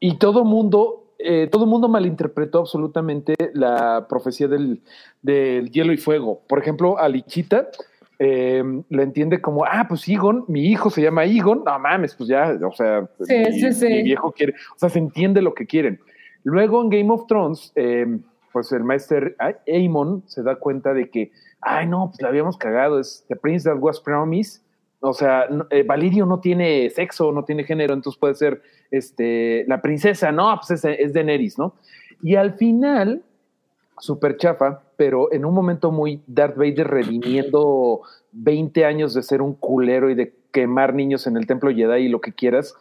[0.00, 4.80] y todo mundo, eh, todo mundo malinterpretó absolutamente la profecía del,
[5.22, 6.42] del hielo y fuego.
[6.48, 7.68] Por ejemplo, a Lichita
[8.18, 12.28] eh, la entiende como, ah, pues Egon, mi hijo se llama Egon, no mames, pues
[12.28, 13.86] ya, o sea, Sí, mi, sí, sí.
[13.86, 16.00] mi viejo quiere, o sea, se entiende lo que quieren.
[16.44, 18.18] Luego en Game of Thrones, eh,
[18.52, 19.30] pues el maestro
[19.66, 23.68] Aemon se da cuenta de que, ay, no, pues la habíamos cagado, es The Prince
[23.68, 24.62] That Was Promised,
[25.00, 29.80] o sea, eh, Valirio no tiene sexo, no tiene género, entonces puede ser este, la
[29.80, 31.74] princesa, no, pues es, es Daenerys, ¿no?
[32.22, 33.22] Y al final,
[33.98, 39.54] súper chafa, pero en un momento muy Darth Vader redimiendo 20 años de ser un
[39.54, 42.74] culero y de quemar niños en el templo Jedi y lo que quieras,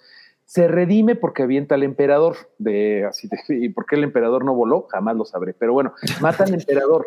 [0.51, 4.55] se redime porque avienta al emperador de así de, y por qué el emperador no
[4.55, 7.05] voló jamás lo sabré pero bueno mata al emperador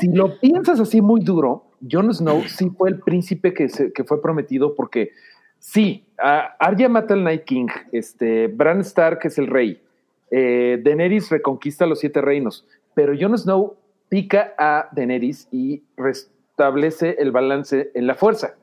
[0.00, 4.04] si lo piensas así muy duro Jon Snow sí fue el príncipe que, se- que
[4.04, 5.10] fue prometido porque
[5.58, 9.82] sí a- Arya mata al Night King, este, Bran Stark es el rey,
[10.30, 12.64] eh, Daenerys reconquista los siete reinos,
[12.94, 13.74] pero Jon Snow
[14.08, 18.54] pica a Daenerys y restablece el balance en la fuerza.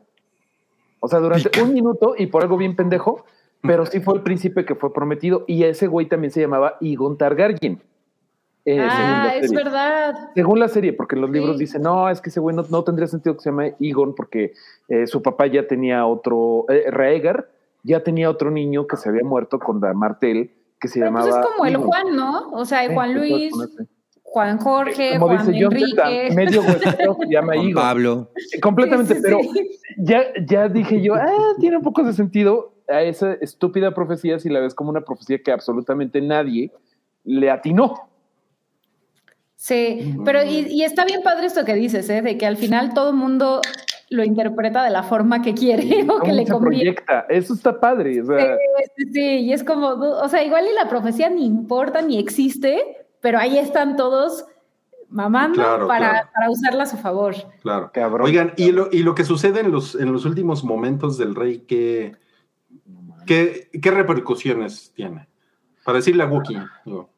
[1.01, 1.63] O sea, durante Pica.
[1.63, 3.26] un minuto y por algo bien pendejo,
[3.68, 7.18] pero sí fue el príncipe que fue prometido y ese güey también se llamaba Egon
[7.18, 7.82] Targaryen.
[8.68, 9.63] eh, Ah, es serie.
[9.63, 10.16] verdad.
[10.34, 11.38] Según la serie, porque en los Sí.
[11.38, 14.16] libros dicen, no, es que ese güey no, no tendría sentido que se llame Egon
[14.16, 14.53] porque
[14.89, 17.47] eh, su papá ya tenía otro, eh, Rhaegar
[17.84, 21.26] ya tenía otro niño que se había muerto con la Martel que se Pero pues
[21.26, 21.41] llamaba.
[21.41, 21.78] es como el.
[21.78, 22.49] Juan, ¿no?
[22.53, 23.53] O sea, Sí, Juan Luis.
[24.24, 26.36] Juan Jorge, Como Juan dice John Zeta, Enrique.
[26.36, 27.74] medio huesito se llama Juan.
[27.74, 28.30] Pablo.
[28.61, 29.39] Completamente, Sí, sí, pero
[29.97, 34.49] ya, ya dije yo, ah, tiene un poco de sentido a esa estúpida profecía si
[34.49, 36.71] la ves como una profecía que absolutamente nadie
[37.23, 38.09] le atinó.
[39.55, 42.21] Sí, pero y, y está bien padre esto que dices, ¿eh?
[42.21, 43.61] De que al final todo el mundo
[44.09, 46.93] lo interpreta de la forma que quiere o que ¿Cómo le conviene.
[46.93, 47.25] proyecta?
[47.29, 48.21] Eso está padre.
[48.21, 48.57] O sea,
[48.97, 53.07] Sí, sí, y es como, o sea, igual y la profecía ni importa ni existe,
[53.21, 54.45] pero ahí están todos
[55.09, 56.29] mamando Claro, para, claro.
[56.33, 57.36] para usarla a su favor.
[57.61, 57.89] Claro.
[57.93, 58.27] Cabrón.
[58.27, 61.63] Oigan, y lo, y lo que sucede en los, en los últimos momentos del rey,
[61.67, 62.15] ¿qué,
[63.26, 65.28] qué, qué repercusiones tiene?
[65.84, 66.61] Para decirle a Wookiee.
[66.86, 67.09] digo.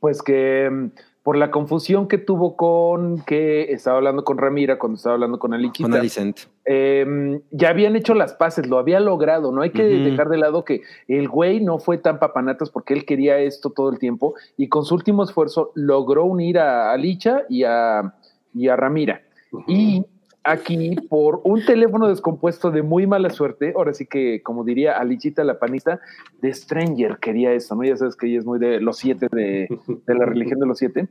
[0.00, 0.86] Pues que mm,
[1.22, 5.54] por la confusión que tuvo con que estaba hablando con Ramira cuando estaba hablando con
[5.54, 6.40] Aliquita, Con Alicent.
[6.66, 9.50] eh, ya habían hecho las paces, lo había logrado.
[9.50, 13.06] No hay que dejar de lado que el güey no fue tan papanatas porque él
[13.06, 17.64] quería esto todo el tiempo y con su último esfuerzo logró unir a Alicia y
[17.64, 18.14] a,
[18.52, 19.22] y a Ramira.
[19.66, 20.04] Y
[20.44, 25.42] aquí, por un teléfono descompuesto de muy mala suerte, ahora sí que, como diría Alichita
[25.44, 26.00] la panista,
[26.42, 27.82] de Stranger quería eso, ¿no?
[27.84, 29.68] Ya sabes que ella es muy de los siete, de,
[30.06, 31.08] de la religión de los siete.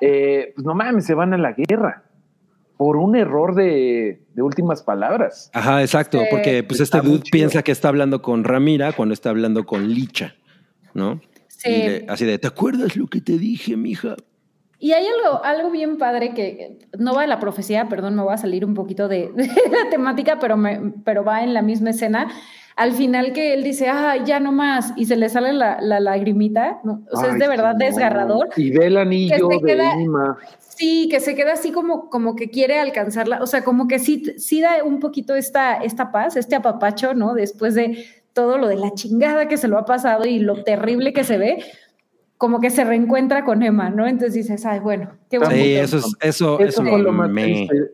[0.00, 2.04] Eh, pues no mames, se van a la guerra
[2.76, 5.50] por un error de, de últimas palabras.
[5.54, 6.26] Ajá, exacto, Sí.
[6.30, 7.30] porque pues este Está dude chido.
[7.32, 10.34] piensa que está hablando con Ramira cuando está hablando con Licha,
[10.92, 11.20] ¿no?
[11.48, 11.70] Sí.
[11.70, 14.16] Y le- así de, ¿te acuerdas lo que te dije, mija?
[14.84, 18.34] Y hay algo, algo bien padre que no va de la profecía, perdón, me voy
[18.34, 21.88] a salir un poquito de, de la temática, pero, me, pero va en la misma
[21.88, 22.28] escena.
[22.76, 26.00] Al final que él dice, ah, ya no más, y se le sale la, la
[26.00, 27.00] lagrimita, ¿no?
[27.10, 27.78] o sea, es de verdad no.
[27.78, 28.48] desgarrador.
[28.58, 30.36] Y ve el anillo Que de queda- Ima.
[30.58, 34.34] Sí, que se queda así como, como que quiere alcanzarla, o sea, como que sí,
[34.36, 37.32] sí da un poquito esta, esta paz, este apapacho, ¿no?
[37.32, 38.04] Después de
[38.34, 41.38] todo lo de la chingada que se lo ha pasado y lo terrible que se
[41.38, 41.64] ve,
[42.38, 44.06] como que se reencuentra con Emma, ¿no?
[44.06, 45.64] Entonces dices, ay, bueno, qué Está bonito.
[45.64, 47.30] Sí, muy eso es, eso, Eso eso lo más.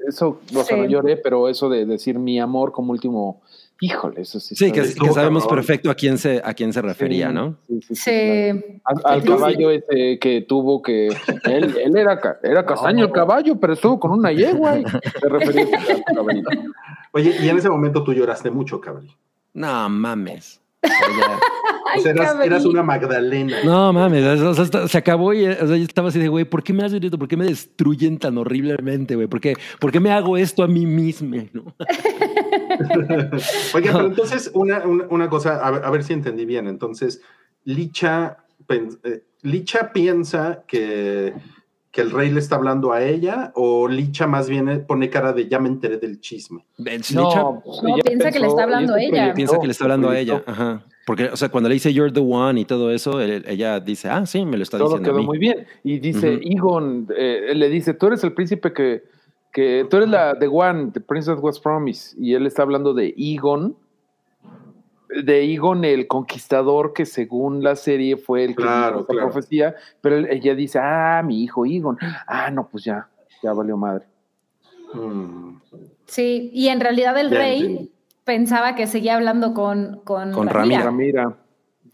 [0.08, 0.74] Eso, o sea, Sí.
[0.76, 3.42] no lloré, pero eso de decir mi amor como último,
[3.80, 4.54] híjole, eso sí.
[4.56, 5.56] Sí, que, sabemos cabrón.
[5.58, 7.56] perfecto a quién se, a quién se refería, Sí, ¿no?
[7.68, 8.10] sí, sí, sí, Sí.
[8.10, 8.80] claro.
[8.84, 9.28] Al, al Sí.
[9.28, 11.08] caballo ese que tuvo que
[11.44, 14.78] él, él era, era castaño el caballo, pero estuvo con una yegua.
[14.78, 15.70] y Se refería a.
[17.12, 19.08] Oye, y en ese momento tú lloraste mucho, cabrón.
[19.52, 20.60] No mames.
[20.82, 22.12] O sea,
[22.44, 23.58] eras, una Magdalena.
[23.64, 26.44] No mames, o sea, hasta- se acabó y o sea, yo estaba así de, güey,
[26.44, 27.18] ¿por qué me hacen esto?
[27.18, 29.26] ¿Por qué me destruyen tan horriblemente, güey?
[29.26, 31.36] ¿Por qué, por qué me hago esto a mí mismo?
[31.52, 31.74] ¿no?
[33.74, 36.66] Oiga, pero entonces, una, una, una cosa, a ver, a ver si entendí bien.
[36.66, 37.20] Entonces,
[37.64, 41.34] Licha, pen- eh, Licha piensa que,
[41.92, 45.32] que el rey le está hablando a ella, o Licha más bien eh, pone cara
[45.32, 46.64] de ya me enteré del chisme.
[46.78, 49.34] No, No, ella piensa que le está hablando a ella.
[49.34, 50.42] piensa que le está hablando a ella.
[50.46, 50.84] Ajá.
[51.06, 54.08] Porque, o sea, cuando le dice you're the one y todo eso, él- ella dice,
[54.08, 55.26] ah, sí, me lo está Todo diciendo a quedó mí.
[55.26, 55.66] muy bien.
[55.82, 56.42] Y dice, Ujú.
[56.44, 59.02] Egon, eh, él le dice, tú eres el príncipe que,
[59.52, 62.16] que, tú eres la The One, the Princess was promised.
[62.22, 63.74] Y él está hablando de Egon,
[65.24, 69.30] de Egon el conquistador que según la serie fue el que Claro, dijo esa claro.
[69.32, 71.98] profecía, pero ella dice, ah, mi hijo Egon.
[72.26, 73.08] Ah, no, pues ya,
[73.42, 74.06] ya valió madre.
[76.06, 77.92] Sí, y en realidad el Ya rey
[78.24, 80.82] pensaba que seguía hablando con, con, Con Ramira.
[80.82, 81.36] Ramira.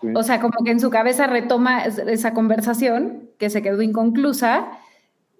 [0.01, 0.09] sí.
[0.15, 4.69] O sea, como que en su cabeza retoma es- esa conversación que se quedó inconclusa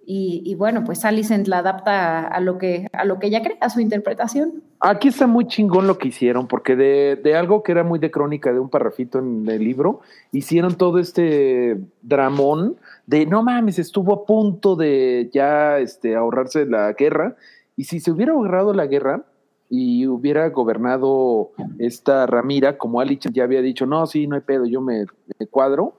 [0.09, 3.43] y, y bueno, pues Alicent la adapta a, a lo que, a lo que ella
[3.43, 4.63] cree, a su interpretación.
[4.79, 8.09] Aquí está muy chingón lo que hicieron, porque de, de algo que era muy de
[8.09, 9.99] crónica, de un parrafito en el libro,
[10.31, 16.93] hicieron todo este dramón de no mames, estuvo a punto de ya este, ahorrarse la
[16.93, 17.35] guerra.
[17.75, 19.25] Y si se hubiera ahorrado la guerra
[19.69, 24.65] y hubiera gobernado esta Ramira, como Alich ya había dicho, no, sí, no hay pedo,
[24.65, 25.05] yo me,
[25.37, 25.95] me cuadro,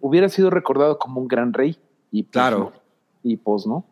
[0.00, 1.78] hubiera sido recordado como un gran rey.
[2.10, 2.58] Y pues, Claro.
[2.58, 2.83] no.
[3.24, 3.84] Y pues no.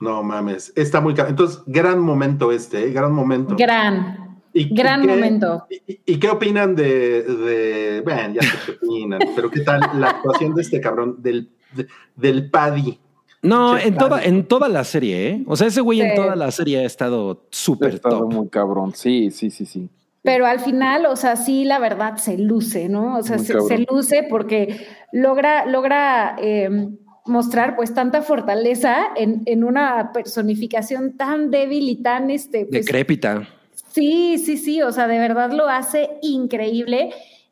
[0.00, 1.12] No mames, está muy...
[1.14, 2.90] ca- Entonces, gran momento este, ¿eh?
[2.92, 3.56] gran momento.
[3.58, 5.66] Gran, ¿Y- y gran qué- momento.
[5.86, 10.10] ¿Y, y qué opinan de, de, bueno, ya sé qué opinan, pero qué tal la
[10.10, 11.86] actuación de este cabrón, del, de-
[12.16, 12.98] del Paddy?
[13.42, 15.44] No, en toda, en toda la serie, ¿eh?
[15.46, 18.32] O sea, ese güey en toda la serie ha estado Ha súper estado top.
[18.32, 18.92] muy cabrón.
[18.94, 19.88] Sí, sí, sí, sí.
[20.22, 23.16] Pero al final, o sea, sí, la verdad se luce, ¿no?
[23.18, 23.54] O sea, se,
[23.90, 26.88] luce porque logra, logra eh,
[27.28, 33.46] mostrar pues tanta fortaleza en, en una personificación tan débil y tan, este, pues, Decrépita.
[33.92, 37.10] Sí, sí, sí, o sea, de verdad lo hace increíble.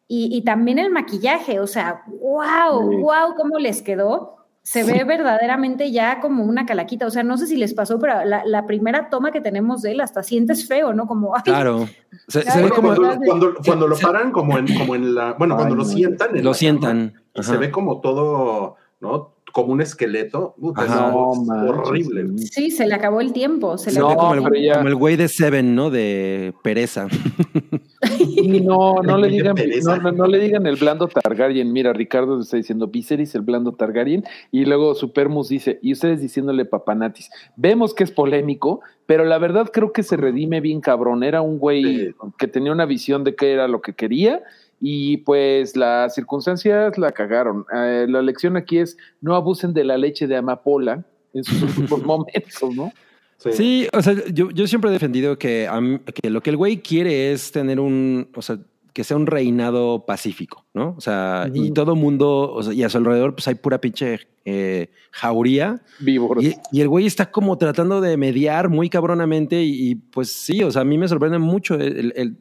[0.08, 2.96] Y, y también el maquillaje, o sea, wow, Sí.
[2.98, 4.34] wow, cómo les quedó.
[4.62, 7.06] Se ve verdaderamente ya como una calaquita.
[7.06, 9.92] O sea, no sé si les pasó, pero la, la primera toma que tenemos de
[9.92, 11.06] él hasta sientes feo, ¿no?
[11.06, 11.88] Como, ay, Claro.
[12.26, 12.94] Se, ve como.
[12.94, 16.44] cuando, cuando, cuando lo paran como en, como en la, bueno, cuando lo sientan, en
[16.44, 17.10] Lo sientan.
[17.10, 17.52] cama, y Ajá.
[17.52, 19.35] se ve como todo, ¿no?
[19.56, 20.54] Como un esqueleto.
[20.60, 21.06] Puta, Ajá.
[21.08, 21.30] es No,
[21.70, 22.26] horrible.
[22.36, 22.70] sí.
[22.70, 23.78] se le acabó el tiempo.
[23.78, 25.88] Se le No, acabó como el el, pero ya- como el güey de Seven, ¿no?
[25.88, 27.06] De pereza.
[28.28, 31.72] Y no, no le digan, no, no- no le digan el blando Targaryen.
[31.72, 36.66] Mira, Ricardo está diciendo Viserys, el blando Targaryen, y luego Supermus dice, y ustedes diciéndole
[36.66, 37.30] Papanatis.
[37.56, 41.22] Vemos que es polémico, pero la verdad creo que se redime bien cabrón.
[41.24, 42.14] Era un güey Sí.
[42.38, 44.42] que tenía una visión de qué era lo que quería.
[44.80, 47.64] Y pues las circunstancias la cagaron.
[47.74, 52.04] Eh, la lección aquí es no abusen de la leche de amapola en sus últimos
[52.04, 52.92] momentos, ¿no?
[53.38, 53.52] Sí.
[53.52, 56.78] Sí, o sea, yo, yo siempre he defendido que, mí- que lo que el güey
[56.78, 58.58] quiere es tener un, o sea,
[58.94, 60.94] que sea un reinado pacífico, ¿no?
[60.96, 64.20] O sea, y todo mundo, o sea, y a su alrededor, pues hay pura pinche
[64.46, 65.82] eh, jauría.
[66.00, 66.42] Víboros.
[66.42, 70.62] Y, y el güey está como tratando de mediar muy cabronamente y, y, pues sí,
[70.62, 72.36] o sea, a mí me sorprende mucho el, el- el-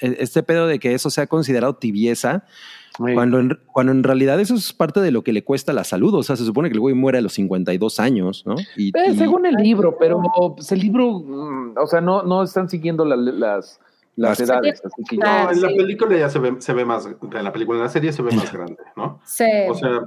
[0.00, 2.44] este pedo de que eso sea considerado tibieza,
[2.98, 3.14] Sí.
[3.14, 6.12] cuando en, cuando en realidad eso es parte de lo que le cuesta la salud.
[6.14, 8.56] O sea, se supone que el güey muere a los 52 años, ¿no?
[8.76, 10.20] Y, Eh, y- según el libro, pero
[10.56, 13.80] pues, el libro, mm, o sea, no, no están siguiendo la- las, las
[14.16, 14.82] Las- edades.
[14.84, 15.76] Así que No, en la sí.
[15.76, 18.32] película ya se ve, se ve más, en la película, en la serie se ve
[18.32, 19.20] más grande, ¿no?
[19.24, 19.44] Sí.
[19.68, 20.00] O sea,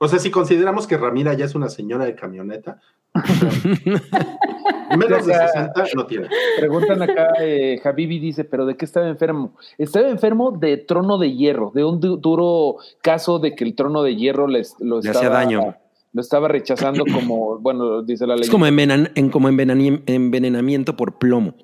[0.00, 2.80] o sea, si consideramos que Ramira ya es una señora de camioneta,
[4.96, 6.28] menos de 60 no tiene.
[6.58, 9.56] preguntan acá, eh, Habibi dice, pero ¿de qué estaba enfermo?
[9.78, 14.02] Estaba enfermo de trono de hierro, de un du- duro caso de que el trono
[14.02, 15.76] de hierro les, lo Le estaba, hacía daño.
[16.12, 18.42] Lo estaba rechazando como, bueno, dice la ley.
[18.44, 21.54] es como, envenan- en, como envenenamiento por plomo.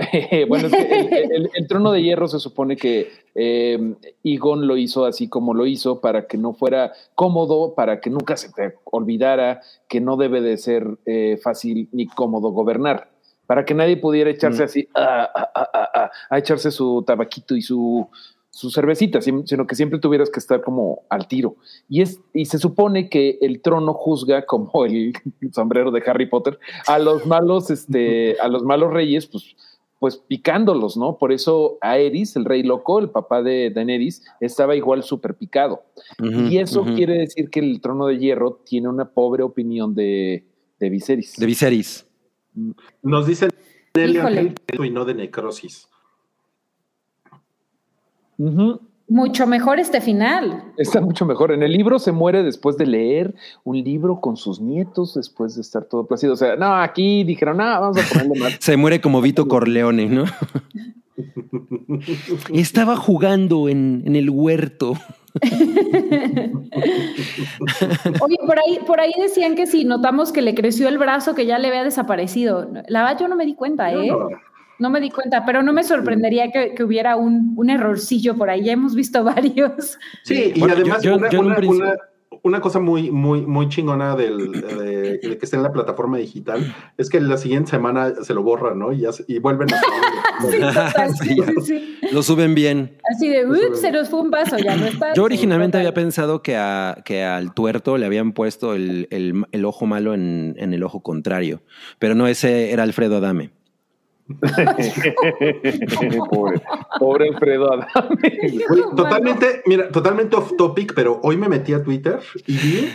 [0.48, 3.94] bueno, es que el, el- el trono de hierro se supone que eh,
[4.24, 8.36] Egon lo hizo así como lo hizo para que no fuera cómodo, para que nunca
[8.36, 13.10] se te olvidara que no debe de ser eh, fácil ni cómodo gobernar,
[13.46, 14.64] para que nadie pudiera echarse Mm.
[14.66, 18.08] así a, a- a- a- echarse su tabaquito y su,
[18.52, 21.54] su cervecita, sino que siempre tuvieras que estar como al tiro.
[21.88, 25.12] Y, es, y se supone que el trono juzga como el
[25.52, 29.54] sombrero de Harry Potter a los malos, este, a los malos reyes, pues
[30.00, 31.18] pues picándolos, ¿no?
[31.18, 35.84] Por eso Aerys, el rey loco, el papá de Daenerys, estaba igual súper picado.
[36.18, 40.46] Y eso quiere decir que el trono de hierro tiene una pobre opinión de,
[40.80, 41.36] de Viserys.
[41.36, 42.06] De Viserys.
[43.02, 43.50] Nos dicen
[43.94, 44.54] Nelia Híjole.
[44.82, 45.86] y no de necrosis.
[48.38, 48.80] Ujú.
[49.10, 50.62] Mucho mejor este final.
[50.76, 51.50] Está mucho mejor.
[51.50, 53.34] En el libro se muere después de leer
[53.64, 56.34] un libro con sus nietos, después de estar todo placido.
[56.34, 58.56] O sea, no, aquí dijeron, no, vamos a ponerle más.
[58.60, 60.26] Se muere como Vito Corleone, ¿no?
[62.54, 64.94] Estaba jugando en, en el huerto.
[68.20, 71.46] Oye, por ahí, por ahí decían que si notamos que le creció el brazo, que
[71.46, 72.70] ya le había desaparecido.
[72.86, 74.06] La verdad, yo no me di cuenta, ¿eh?
[74.06, 74.49] No, No
[74.88, 78.64] me di cuenta, pero no me sorprendería que, que hubiera un, un errorcillo por ahí.
[78.64, 79.98] Ya hemos visto varios.
[80.22, 81.96] Sí, y Bueno, además yo- una, yo una- principio- una-
[82.42, 86.74] una cosa muy, muy, muy chingona del, de, de que esté en la plataforma digital
[86.96, 88.92] es que la siguiente semana se lo borran, ¿no?
[88.94, 89.80] Y, ya y vuelven a...
[90.40, 91.98] Total, Sí, sí, sí, sí.
[92.12, 92.96] Lo suben bien.
[93.14, 95.12] Así de, ups, se nos fue un paso, ya no está.
[95.12, 99.64] Yo originalmente había pensado que, a- que al tuerto le habían puesto el, el- el
[99.66, 101.62] ojo malo en, en el ojo contrario,
[101.98, 103.50] pero no, ese era Alfredo Adame.
[106.30, 106.60] pobre,
[106.98, 107.86] pobre Alfredo Adame.
[108.96, 112.88] Totalmente, mira, totalmente off topic, pero hoy me metí a Twitter y vi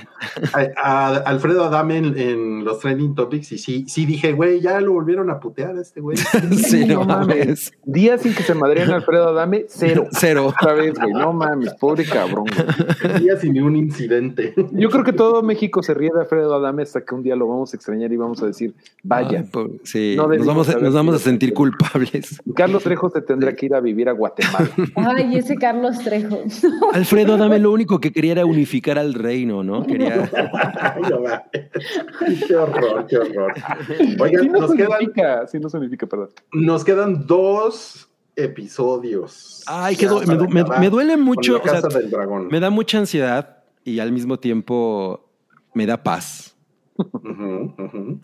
[0.54, 4.80] a, a Alfredo Adame en, en los trending topics y sí, sí dije, güey, ya
[4.82, 6.18] lo volvieron a putear a este güey.
[6.66, 7.28] Sí, no no mames.
[7.38, 7.74] mames.
[7.86, 10.08] Días sin que se madreen a Alfredo Adame, cero.
[10.12, 10.48] Cero.
[10.48, 11.14] Otra vez, güey.
[11.14, 12.46] No mames, pobre cabrón.
[12.46, 13.20] güey.
[13.22, 14.54] Día sin ningún incidente.
[14.72, 17.48] Yo creo que todo México se ríe de Alfredo Adame hasta que un día lo
[17.48, 18.74] vamos a extrañar y vamos a decir,
[19.04, 19.40] vaya.
[19.40, 22.42] Ay, pobre- sí, No nos vamos, a, nos vamos a sentir culpables.
[22.56, 24.70] Carlos Trejo se tendrá que ir a vivir a Guatemala.
[24.96, 26.40] Ay, ese Carlos Trejo.
[26.94, 29.86] Alfredo Adame lo único que quería era unificar al reino, ¿no?
[29.86, 30.30] Quería...
[30.80, 32.46] Ay, no mames.
[32.48, 33.54] qué horror, qué horror.
[33.98, 36.30] Sí Oigan, no nos quedan, significa, sí no significa, perdón.
[36.54, 39.64] nos quedan dos episodios.
[39.68, 41.54] Ay, Ya que du- me, duele con mucho.
[41.54, 42.48] La o sea, Casa del Dragón.
[42.48, 45.30] me da mucha ansiedad y al mismo tiempo
[45.74, 46.55] me da paz.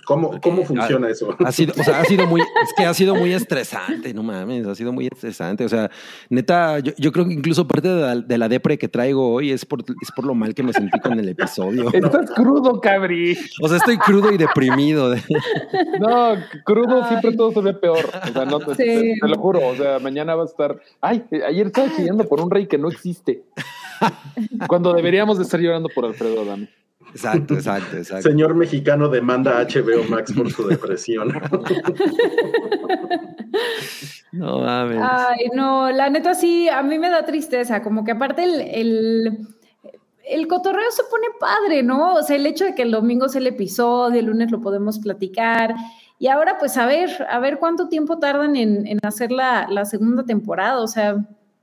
[0.05, 1.35] ¿Cómo, cómo funciona eso?
[1.39, 4.65] Ha sido, o sea, ha sido muy, es que ha sido muy estresante, no mames,
[4.65, 5.65] ha sido muy estresante.
[5.65, 5.89] O sea,
[6.29, 9.51] neta, yo, yo creo que incluso parte de la, de la depre que traigo hoy
[9.51, 11.89] es por, es por lo mal que me sentí con el episodio.
[11.93, 13.37] Estás crudo, cabri.
[13.61, 15.13] O sea, estoy crudo y deprimido.
[15.99, 18.05] No, crudo siempre todo se ve peor.
[18.29, 18.83] O sea, no te, Sí.
[18.83, 19.59] te- te lo juro.
[19.67, 20.79] O sea, mañana va a estar.
[20.99, 23.43] Ay, ayer estaba chillando por un rey que no existe.
[24.67, 26.69] Cuando deberíamos de estar llorando por Alfredo Adame.
[27.13, 28.29] Exacto, exacto, exacto.
[28.29, 31.31] Señor mexicano demanda a HBO Max por su depresión.
[34.31, 34.97] No mames.
[35.01, 39.47] Ay, no, la neta sí, a mí me da tristeza, como que aparte el, el,
[40.23, 42.13] el cotorreo se pone padre, ¿no?
[42.13, 44.99] O sea, el hecho de que el domingo es el episodio, el lunes lo podemos
[44.99, 45.75] platicar,
[46.17, 49.83] y ahora pues a ver, a ver cuánto tiempo tardan en, en hacer la, la
[49.83, 51.17] segunda temporada, o sea,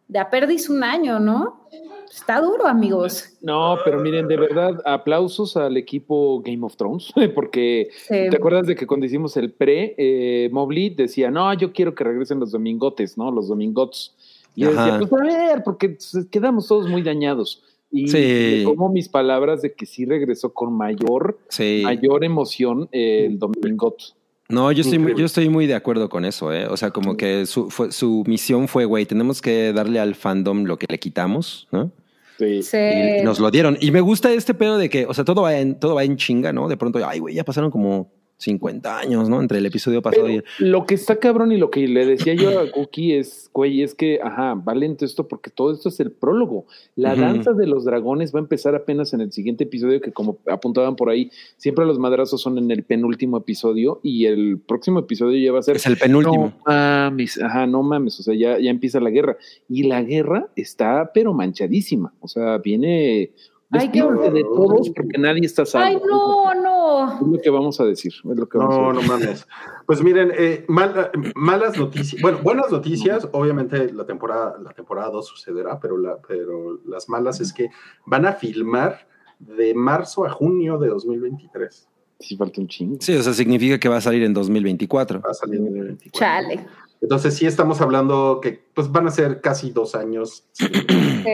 [0.09, 1.69] de a perdis un año, ¿no?
[2.13, 3.25] Está duro, amigos.
[3.43, 8.29] No, pero miren, de verdad, aplausos al equipo Game of Thrones, porque Sí.
[8.31, 12.05] ¿te acuerdas de que cuando hicimos el pre, eh, Mobley decía, no, yo quiero que
[12.05, 13.31] regresen los domingotes, ¿no?
[13.31, 14.15] Los domingots.
[14.55, 17.63] Y yo decía, pues a ver, porque pues, quedamos todos muy dañados.
[17.91, 18.65] Y Sí.
[18.67, 21.81] como mis palabras de que sí regresó con mayor, Sí.
[21.85, 24.15] mayor emoción eh, el domingot.
[24.51, 26.67] No, yo estoy, yo estoy muy de acuerdo con eso, ¿eh?
[26.69, 30.65] O sea, como que su, fue- su misión fue, güey, tenemos que darle al fandom
[30.65, 31.91] lo que le quitamos, ¿no?
[32.39, 32.63] Sí.
[32.63, 32.79] Sí.
[33.21, 33.77] Y nos lo dieron.
[33.81, 36.17] Y me gusta este pedo de que, o sea, todo va en, todo va en
[36.17, 36.69] chinga, ¿no?
[36.69, 39.41] De pronto, ay, güey, ya pasaron como 50 años, ¿no?
[39.41, 40.41] Entre el episodio pasado y...
[40.41, 43.83] Pero lo que está cabrón y lo que le decía yo a Cookie es, güey,
[43.83, 46.67] es que, ajá, va lento esto porque todo esto es el prólogo.
[46.95, 50.39] La danza de los dragones va a empezar apenas en el siguiente episodio, que como
[50.47, 55.45] apuntaban por ahí, siempre los madrazos son en el penúltimo episodio y el próximo episodio
[55.45, 55.77] ya va a ser...
[55.77, 56.53] Es el penúltimo.
[56.65, 59.37] No mames, ajá, no mames, o sea, ya, ya empieza la guerra.
[59.69, 63.33] Y la guerra está, pero manchadísima, o sea, viene...
[63.71, 65.87] Despídete de todos porque nadie está salvo.
[65.87, 67.15] Ay, no, no.
[67.21, 68.13] Es lo que vamos a decir.
[68.15, 69.09] Es lo que vamos a No, decir.
[69.11, 69.47] no mames.
[69.87, 72.21] Pues miren, eh, mal- malas noticias.
[72.23, 73.29] Bueno, buenas noticias.
[73.33, 77.69] Obviamente la temporada, la temporada 2 sucederá, pero, la, pero las malas es que
[78.07, 79.07] van a filmar
[79.39, 81.89] de marzo a junio de 2023.
[82.21, 82.97] Sí, falta un chingo.
[83.01, 85.21] Sí, o sea, significa que va a salir en 2024.
[85.21, 86.19] Va a salir en 2024.
[86.19, 86.67] Chale.
[87.01, 90.45] Entonces sí estamos hablando que pues van a ser casi dos años.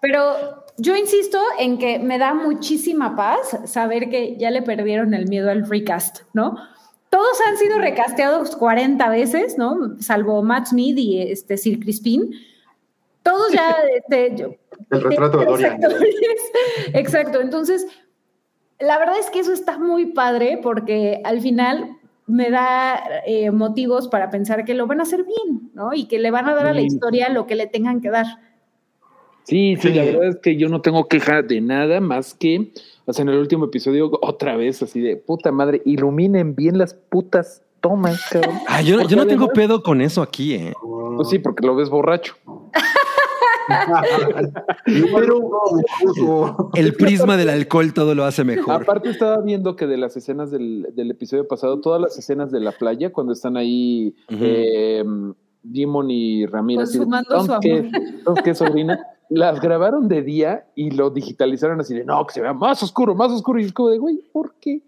[0.00, 5.28] Pero yo insisto en que me da muchísima paz saber que ya le perdieron el
[5.28, 6.56] miedo al recast, ¿no?
[7.10, 9.96] Todos han sido recasteados 40 veces, ¿no?
[10.00, 12.32] Salvo Matt Smith y este Sir Crispin.
[13.22, 14.54] Todos ya, este, yo-
[14.90, 15.80] El retrato de Dorian.
[16.94, 17.40] Exacto.
[17.40, 17.86] Entonces,
[18.80, 24.08] la verdad es que eso está muy padre porque al final me da eh, motivos
[24.08, 25.92] para pensar que lo van a hacer bien, ¿no?
[25.94, 28.26] Y que le van a dar a la historia lo que le tengan que dar.
[29.44, 29.94] Sí, sí, Sí.
[29.94, 32.72] la verdad es que yo no tengo queja de nada más que,
[33.06, 36.94] o sea, en el último episodio, otra vez, así de puta madre, iluminen bien las
[36.94, 38.54] putas tomas, cabrón.
[38.68, 40.72] Ah, yo, no- yo no tengo pedo con eso aquí, ¿eh?
[41.16, 42.36] Pues sí, porque lo ves borracho.
[46.74, 48.82] El prisma del alcohol todo lo hace mejor.
[48.82, 52.60] Aparte estaba viendo que de las escenas del, del episodio pasado, todas las escenas de
[52.60, 54.40] la playa, cuando están ahí Ujú.
[54.42, 55.04] eh,
[55.62, 57.78] Dimon y Ramírez, así de, Consumando su "¿Sabes qué?
[57.78, 57.90] amor".
[58.24, 58.98] ¿Sabes qué, sobrina?
[59.28, 63.14] Las grabaron de día y lo digitalizaron así de, no, que se vea más oscuro,
[63.14, 63.60] más oscuro.
[63.60, 64.82] Y es como de, güey, ¿por qué?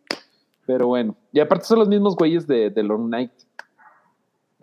[0.66, 3.30] Pero bueno, y aparte son los mismos güeyes de, de Long Night.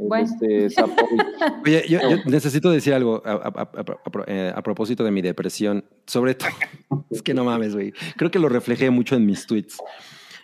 [0.07, 0.27] Bueno.
[0.41, 0.67] Este.
[1.65, 5.03] Oye, yo, yo necesito decir algo a, a- a- a- a pro- eh, a propósito
[5.03, 5.83] de mi depresión.
[6.07, 6.49] Sobre todo,
[7.11, 7.93] es que no mames, güey.
[8.17, 9.77] Creo que lo reflejé mucho en mis tweets.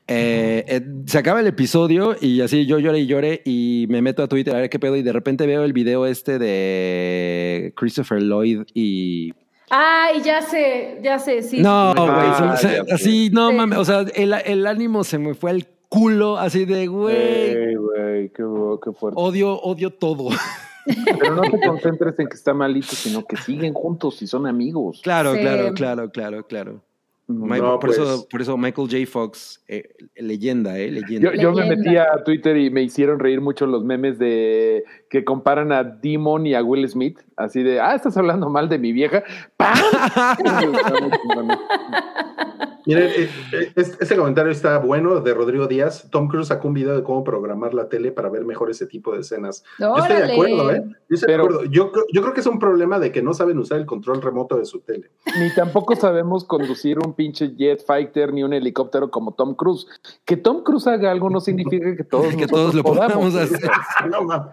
[0.10, 4.24] Eh, eh, se acaba el episodio y así yo lloré y lloré y me meto
[4.24, 8.22] a Twitter a ver qué pedo y de repente veo el video este de Christopher
[8.22, 9.34] Lloyd y...
[9.70, 11.60] Ay, ya sé, ya sé, sí.
[11.62, 12.80] No, güey, Ah, sé.
[12.90, 13.56] así, no Sí.
[13.58, 17.76] mames, o sea, el, el ánimo se me fue al culo, así de, güey, Ey,
[17.98, 18.44] güey, qué,
[18.84, 19.20] qué fuerte.
[19.20, 20.30] odio, odio todo.
[21.20, 25.02] Pero no te concentres en que está malito, sino que siguen juntos y son amigos.
[25.04, 25.40] Claro, Sí.
[25.42, 26.82] claro, claro, claro, claro.
[27.30, 28.00] Michael- No, por, pues.
[28.00, 29.06] eso, por eso Michael J.
[29.06, 29.84] Fox, eh,
[30.16, 30.90] leyenda, ¿eh?
[30.90, 31.34] Leyenda.
[31.36, 35.26] Yo, yo me metí a Twitter y me hicieron reír mucho los memes de que
[35.26, 38.94] comparan a Demon y a Will Smith, así de, ah, estás hablando mal de mi
[38.94, 39.24] vieja.
[39.58, 39.78] ¡Pam!
[42.88, 46.08] Miren, eh, eh, este, comentario está bueno de Rodrigo Díaz.
[46.10, 49.14] Tom Cruise sacó un video de cómo programar la tele para ver mejor ese tipo
[49.14, 49.64] de escenas.
[49.78, 50.34] Yo estoy de Órale.
[50.34, 50.84] acuerdo, ¿eh?
[51.10, 51.72] Yo estoy Pero- de acuerdo.
[51.72, 54.22] Yo, creo- yo creo que es un problema de que no saben usar el control
[54.22, 55.12] remoto de su tele.
[55.40, 59.86] Ni tampoco sabemos conducir un pinche jet fighter ni un helicóptero como Tom Cruise.
[60.24, 63.70] Que Tom Cruise haga algo no significa que todos, que nosotros todos lo podamos hacer.
[64.10, 64.52] No mames.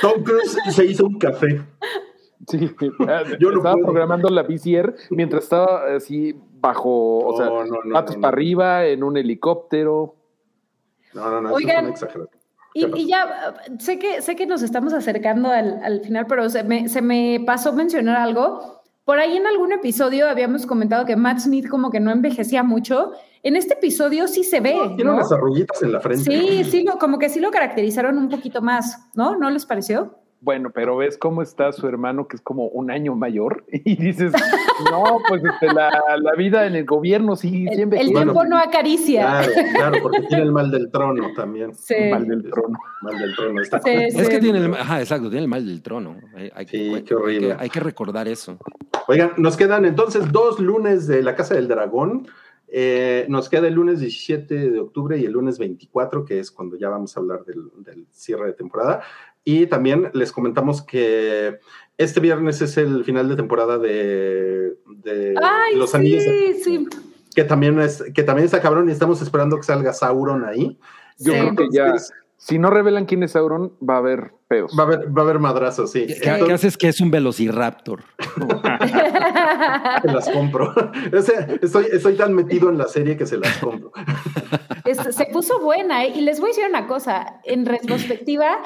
[0.00, 1.60] Tom Cruise se hizo un café.
[2.48, 2.58] Sí,
[3.40, 3.86] Yo no estaba puedo.
[3.86, 8.22] programando la VCR mientras estaba así bajo, o sea, No, no, no, patos no, no.
[8.22, 10.14] para arriba, en un helicóptero.
[11.14, 12.06] No, no, no, eso Oigan, es.
[12.72, 16.48] Y, y ya, uh, sé que, sé que nos estamos acercando al, al final, pero
[16.48, 18.80] se me, se me pasó mencionar algo.
[19.04, 23.12] Por ahí en algún episodio habíamos comentado que Matt Smith como que no envejecía mucho.
[23.42, 25.14] En este episodio sí se ve, Tiene ¿no?
[25.14, 26.22] unas arruguitas en la frente.
[26.30, 29.36] Sí, sí, lo, como que sí lo caracterizaron un poquito más, ¿no?
[29.36, 30.19] ¿No les pareció?
[30.42, 34.32] Bueno, pero ves cómo está su hermano, que es como un año mayor, y dices,
[34.90, 38.48] no, pues este, la, la vida en el gobierno sí, El, siempre el Bueno, tiempo
[38.48, 39.20] no acaricia.
[39.20, 41.74] Claro, claro, porque tiene el mal del trono también.
[41.74, 41.94] Sí.
[42.10, 42.78] mal del trono.
[43.02, 43.60] Mal del trono.
[43.60, 44.28] Está Sí, Es sí.
[44.28, 46.16] que tiene el, ajá, exacto, tiene el mal del trono.
[46.34, 47.50] Hay, hay Sí, que, qué horrible.
[47.52, 48.56] Hay que, hay que recordar eso.
[49.08, 52.26] Oigan, nos quedan entonces dos lunes de la Casa del Dragón.
[52.72, 56.78] Eh, nos queda el lunes 17 de octubre y el lunes 24, que es cuando
[56.78, 59.02] ya vamos a hablar del, del cierre de temporada.
[59.44, 61.58] Y también les comentamos que
[61.98, 66.88] este viernes es el final de temporada de, de Ay, Los Anillos, de- sí, sí.
[67.34, 70.78] que también, es, que también está cabrón y estamos esperando que salga Sauron ahí.
[71.18, 71.38] Yo Sí.
[71.40, 71.94] creo que ya,
[72.36, 74.72] si no revelan quién es Sauron, va a haber peos.
[74.78, 76.06] Va a haber, va a haber madrazos, sí.
[76.22, 78.02] ¿Qué, haces que es un velociraptor?
[80.04, 80.74] las compro.
[81.16, 83.92] O sea, estoy, estoy tan metido en la serie que se las compro.
[84.84, 86.12] Es- se puso buena, ¿eh?
[86.16, 88.58] Y les voy a decir una cosa, en retrospectiva,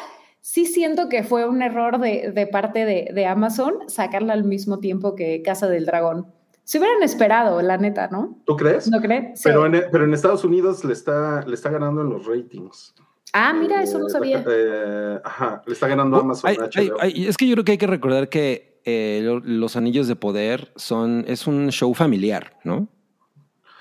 [0.47, 4.79] sí siento que fue un error de, de parte de, de Amazon sacarla al mismo
[4.79, 6.27] tiempo que Casa del Dragón.
[6.65, 8.39] Se hubieran esperado, la neta, ¿no?
[8.45, 8.87] ¿Tú crees?
[8.91, 9.35] ¿No creen?
[9.37, 9.45] Sí.
[9.45, 12.95] Pero, en, pero en Estados Unidos le está, le está ganando en los ratings.
[13.33, 14.45] Ah, mira, eso no Eh, sabía.
[14.47, 16.51] eh, ajá, le está ganando Amazon.
[16.51, 16.97] Ay, ay, HBO.
[17.01, 20.17] ay, es que yo creo que hay que recordar que eh, lo- los anillos de
[20.17, 22.89] poder son, es un show familiar, ¿no?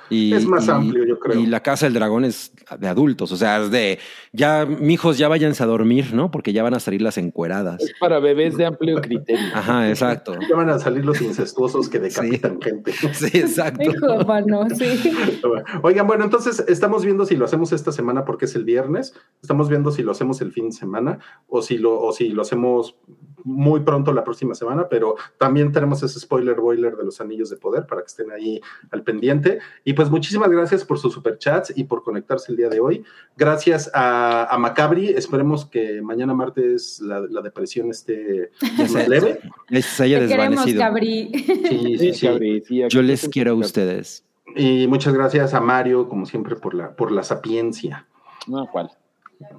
[0.10, 1.40] Y, Es más y- amplio, yo creo.
[1.40, 4.00] Y la casa del dragón es de adultos, o sea, es de
[4.32, 6.32] ya, mijos, ya váyanse a dormir, ¿no?
[6.32, 7.82] Porque ya van a salir las encueradas.
[7.82, 9.46] Es para bebés de amplio criterio.
[9.54, 10.34] Ajá, exacto.
[10.50, 12.92] Ya van a salir los incestuosos que decapitan gente.
[13.14, 13.84] Sí, exacto.
[13.84, 15.12] Hijo, mano, sí.
[15.84, 19.70] Oigan, bueno, entonces estamos viendo si lo hacemos esta semana porque es el viernes, estamos
[19.70, 22.96] viendo si lo hacemos el fin de semana o si lo, o si lo hacemos
[23.44, 27.58] muy pronto la próxima semana, pero también tenemos ese spoiler boiler de los anillos de
[27.58, 29.60] poder para que estén ahí al pendiente.
[29.84, 33.04] Y pues muchísimas gracias por sus superchats y por conectarse el día de hoy.
[33.38, 39.40] Gracias a, a Macabri, esperemos que mañana martes la, la depresión esté más se, leve.
[39.72, 40.80] haya Te queremos, desvanecido.
[40.80, 41.32] Cabri.
[41.34, 42.28] Sí, sí, sí.
[42.28, 44.26] Cabri, sí, aquí Yo les quiero a ustedes.
[44.56, 48.08] Y muchas gracias a Mario, como siempre, por la, por la sapiencia.
[48.48, 48.92] No, ¿cuál?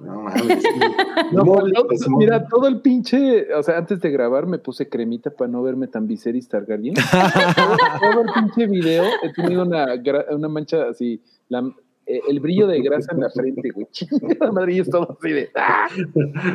[0.01, 0.63] No mames.
[1.31, 5.31] No, todo- pues, mira, todo el pinche, o sea, antes de grabar me puse cremita
[5.31, 6.93] para no verme tan Viserys Targaryen.
[6.93, 7.01] todo,
[8.11, 9.87] todo el pinche video he tenido una,
[10.31, 11.71] una mancha así, la-
[12.07, 13.87] eh, el brillo de grasa en la frente, güey.
[13.89, 15.49] Chingada madre, es todo así de.
[15.55, 15.87] ¡ah!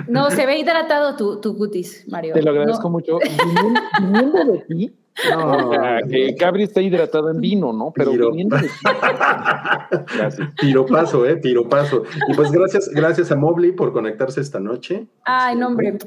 [0.06, 2.34] No, se ve hidratado tu, tu cutis, Mario.
[2.34, 3.18] Te lo agradezco No, mucho.
[3.18, 4.92] Viniendo, viniendo de ti,
[5.30, 7.92] No, o sea, que Cabri está hidratado en vino, ¿no?
[7.94, 8.30] Pero Tiro.
[10.60, 12.04] Tiropazo, eh, tiropazo.
[12.28, 15.06] Y pues gracias, gracias a Mobley por conectarse esta noche.
[15.24, 15.98] Ay, no, hombre.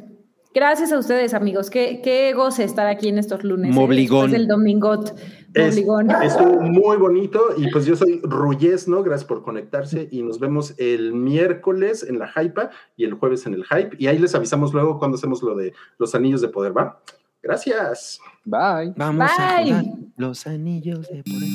[0.56, 1.72] Gracias a ustedes, amigos.
[1.72, 3.72] Qué, qué goce estar aquí en estos lunes.
[3.72, 3.74] ¿eh?
[3.74, 4.30] Mobligón.
[4.30, 5.16] Después del domingot.
[5.56, 6.12] Es- Mobligón.
[6.24, 9.02] estuvo muy bonito y pues yo soy Ruyes, ¿no?
[9.04, 13.56] Gracias por conectarse y nos vemos el miércoles en la Hypa y el jueves en
[13.56, 16.76] el Hype y ahí les avisamos luego cuando hacemos lo de los anillos de poder,
[16.78, 17.00] ¿va?
[17.44, 18.20] Gracias.
[18.46, 18.94] Bye.
[18.96, 19.84] Vamos a jugar
[20.16, 21.50] los anillos de poder.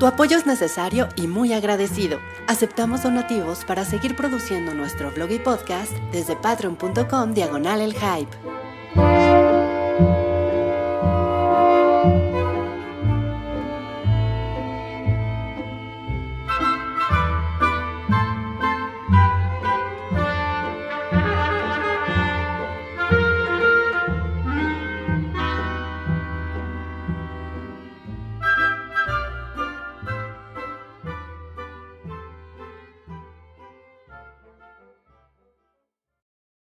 [0.00, 2.20] Tu apoyo es necesario y muy agradecido.
[2.46, 8.34] Aceptamos donativos para seguir produciendo nuestro blog y podcast desde patreon.com diagonal el hype.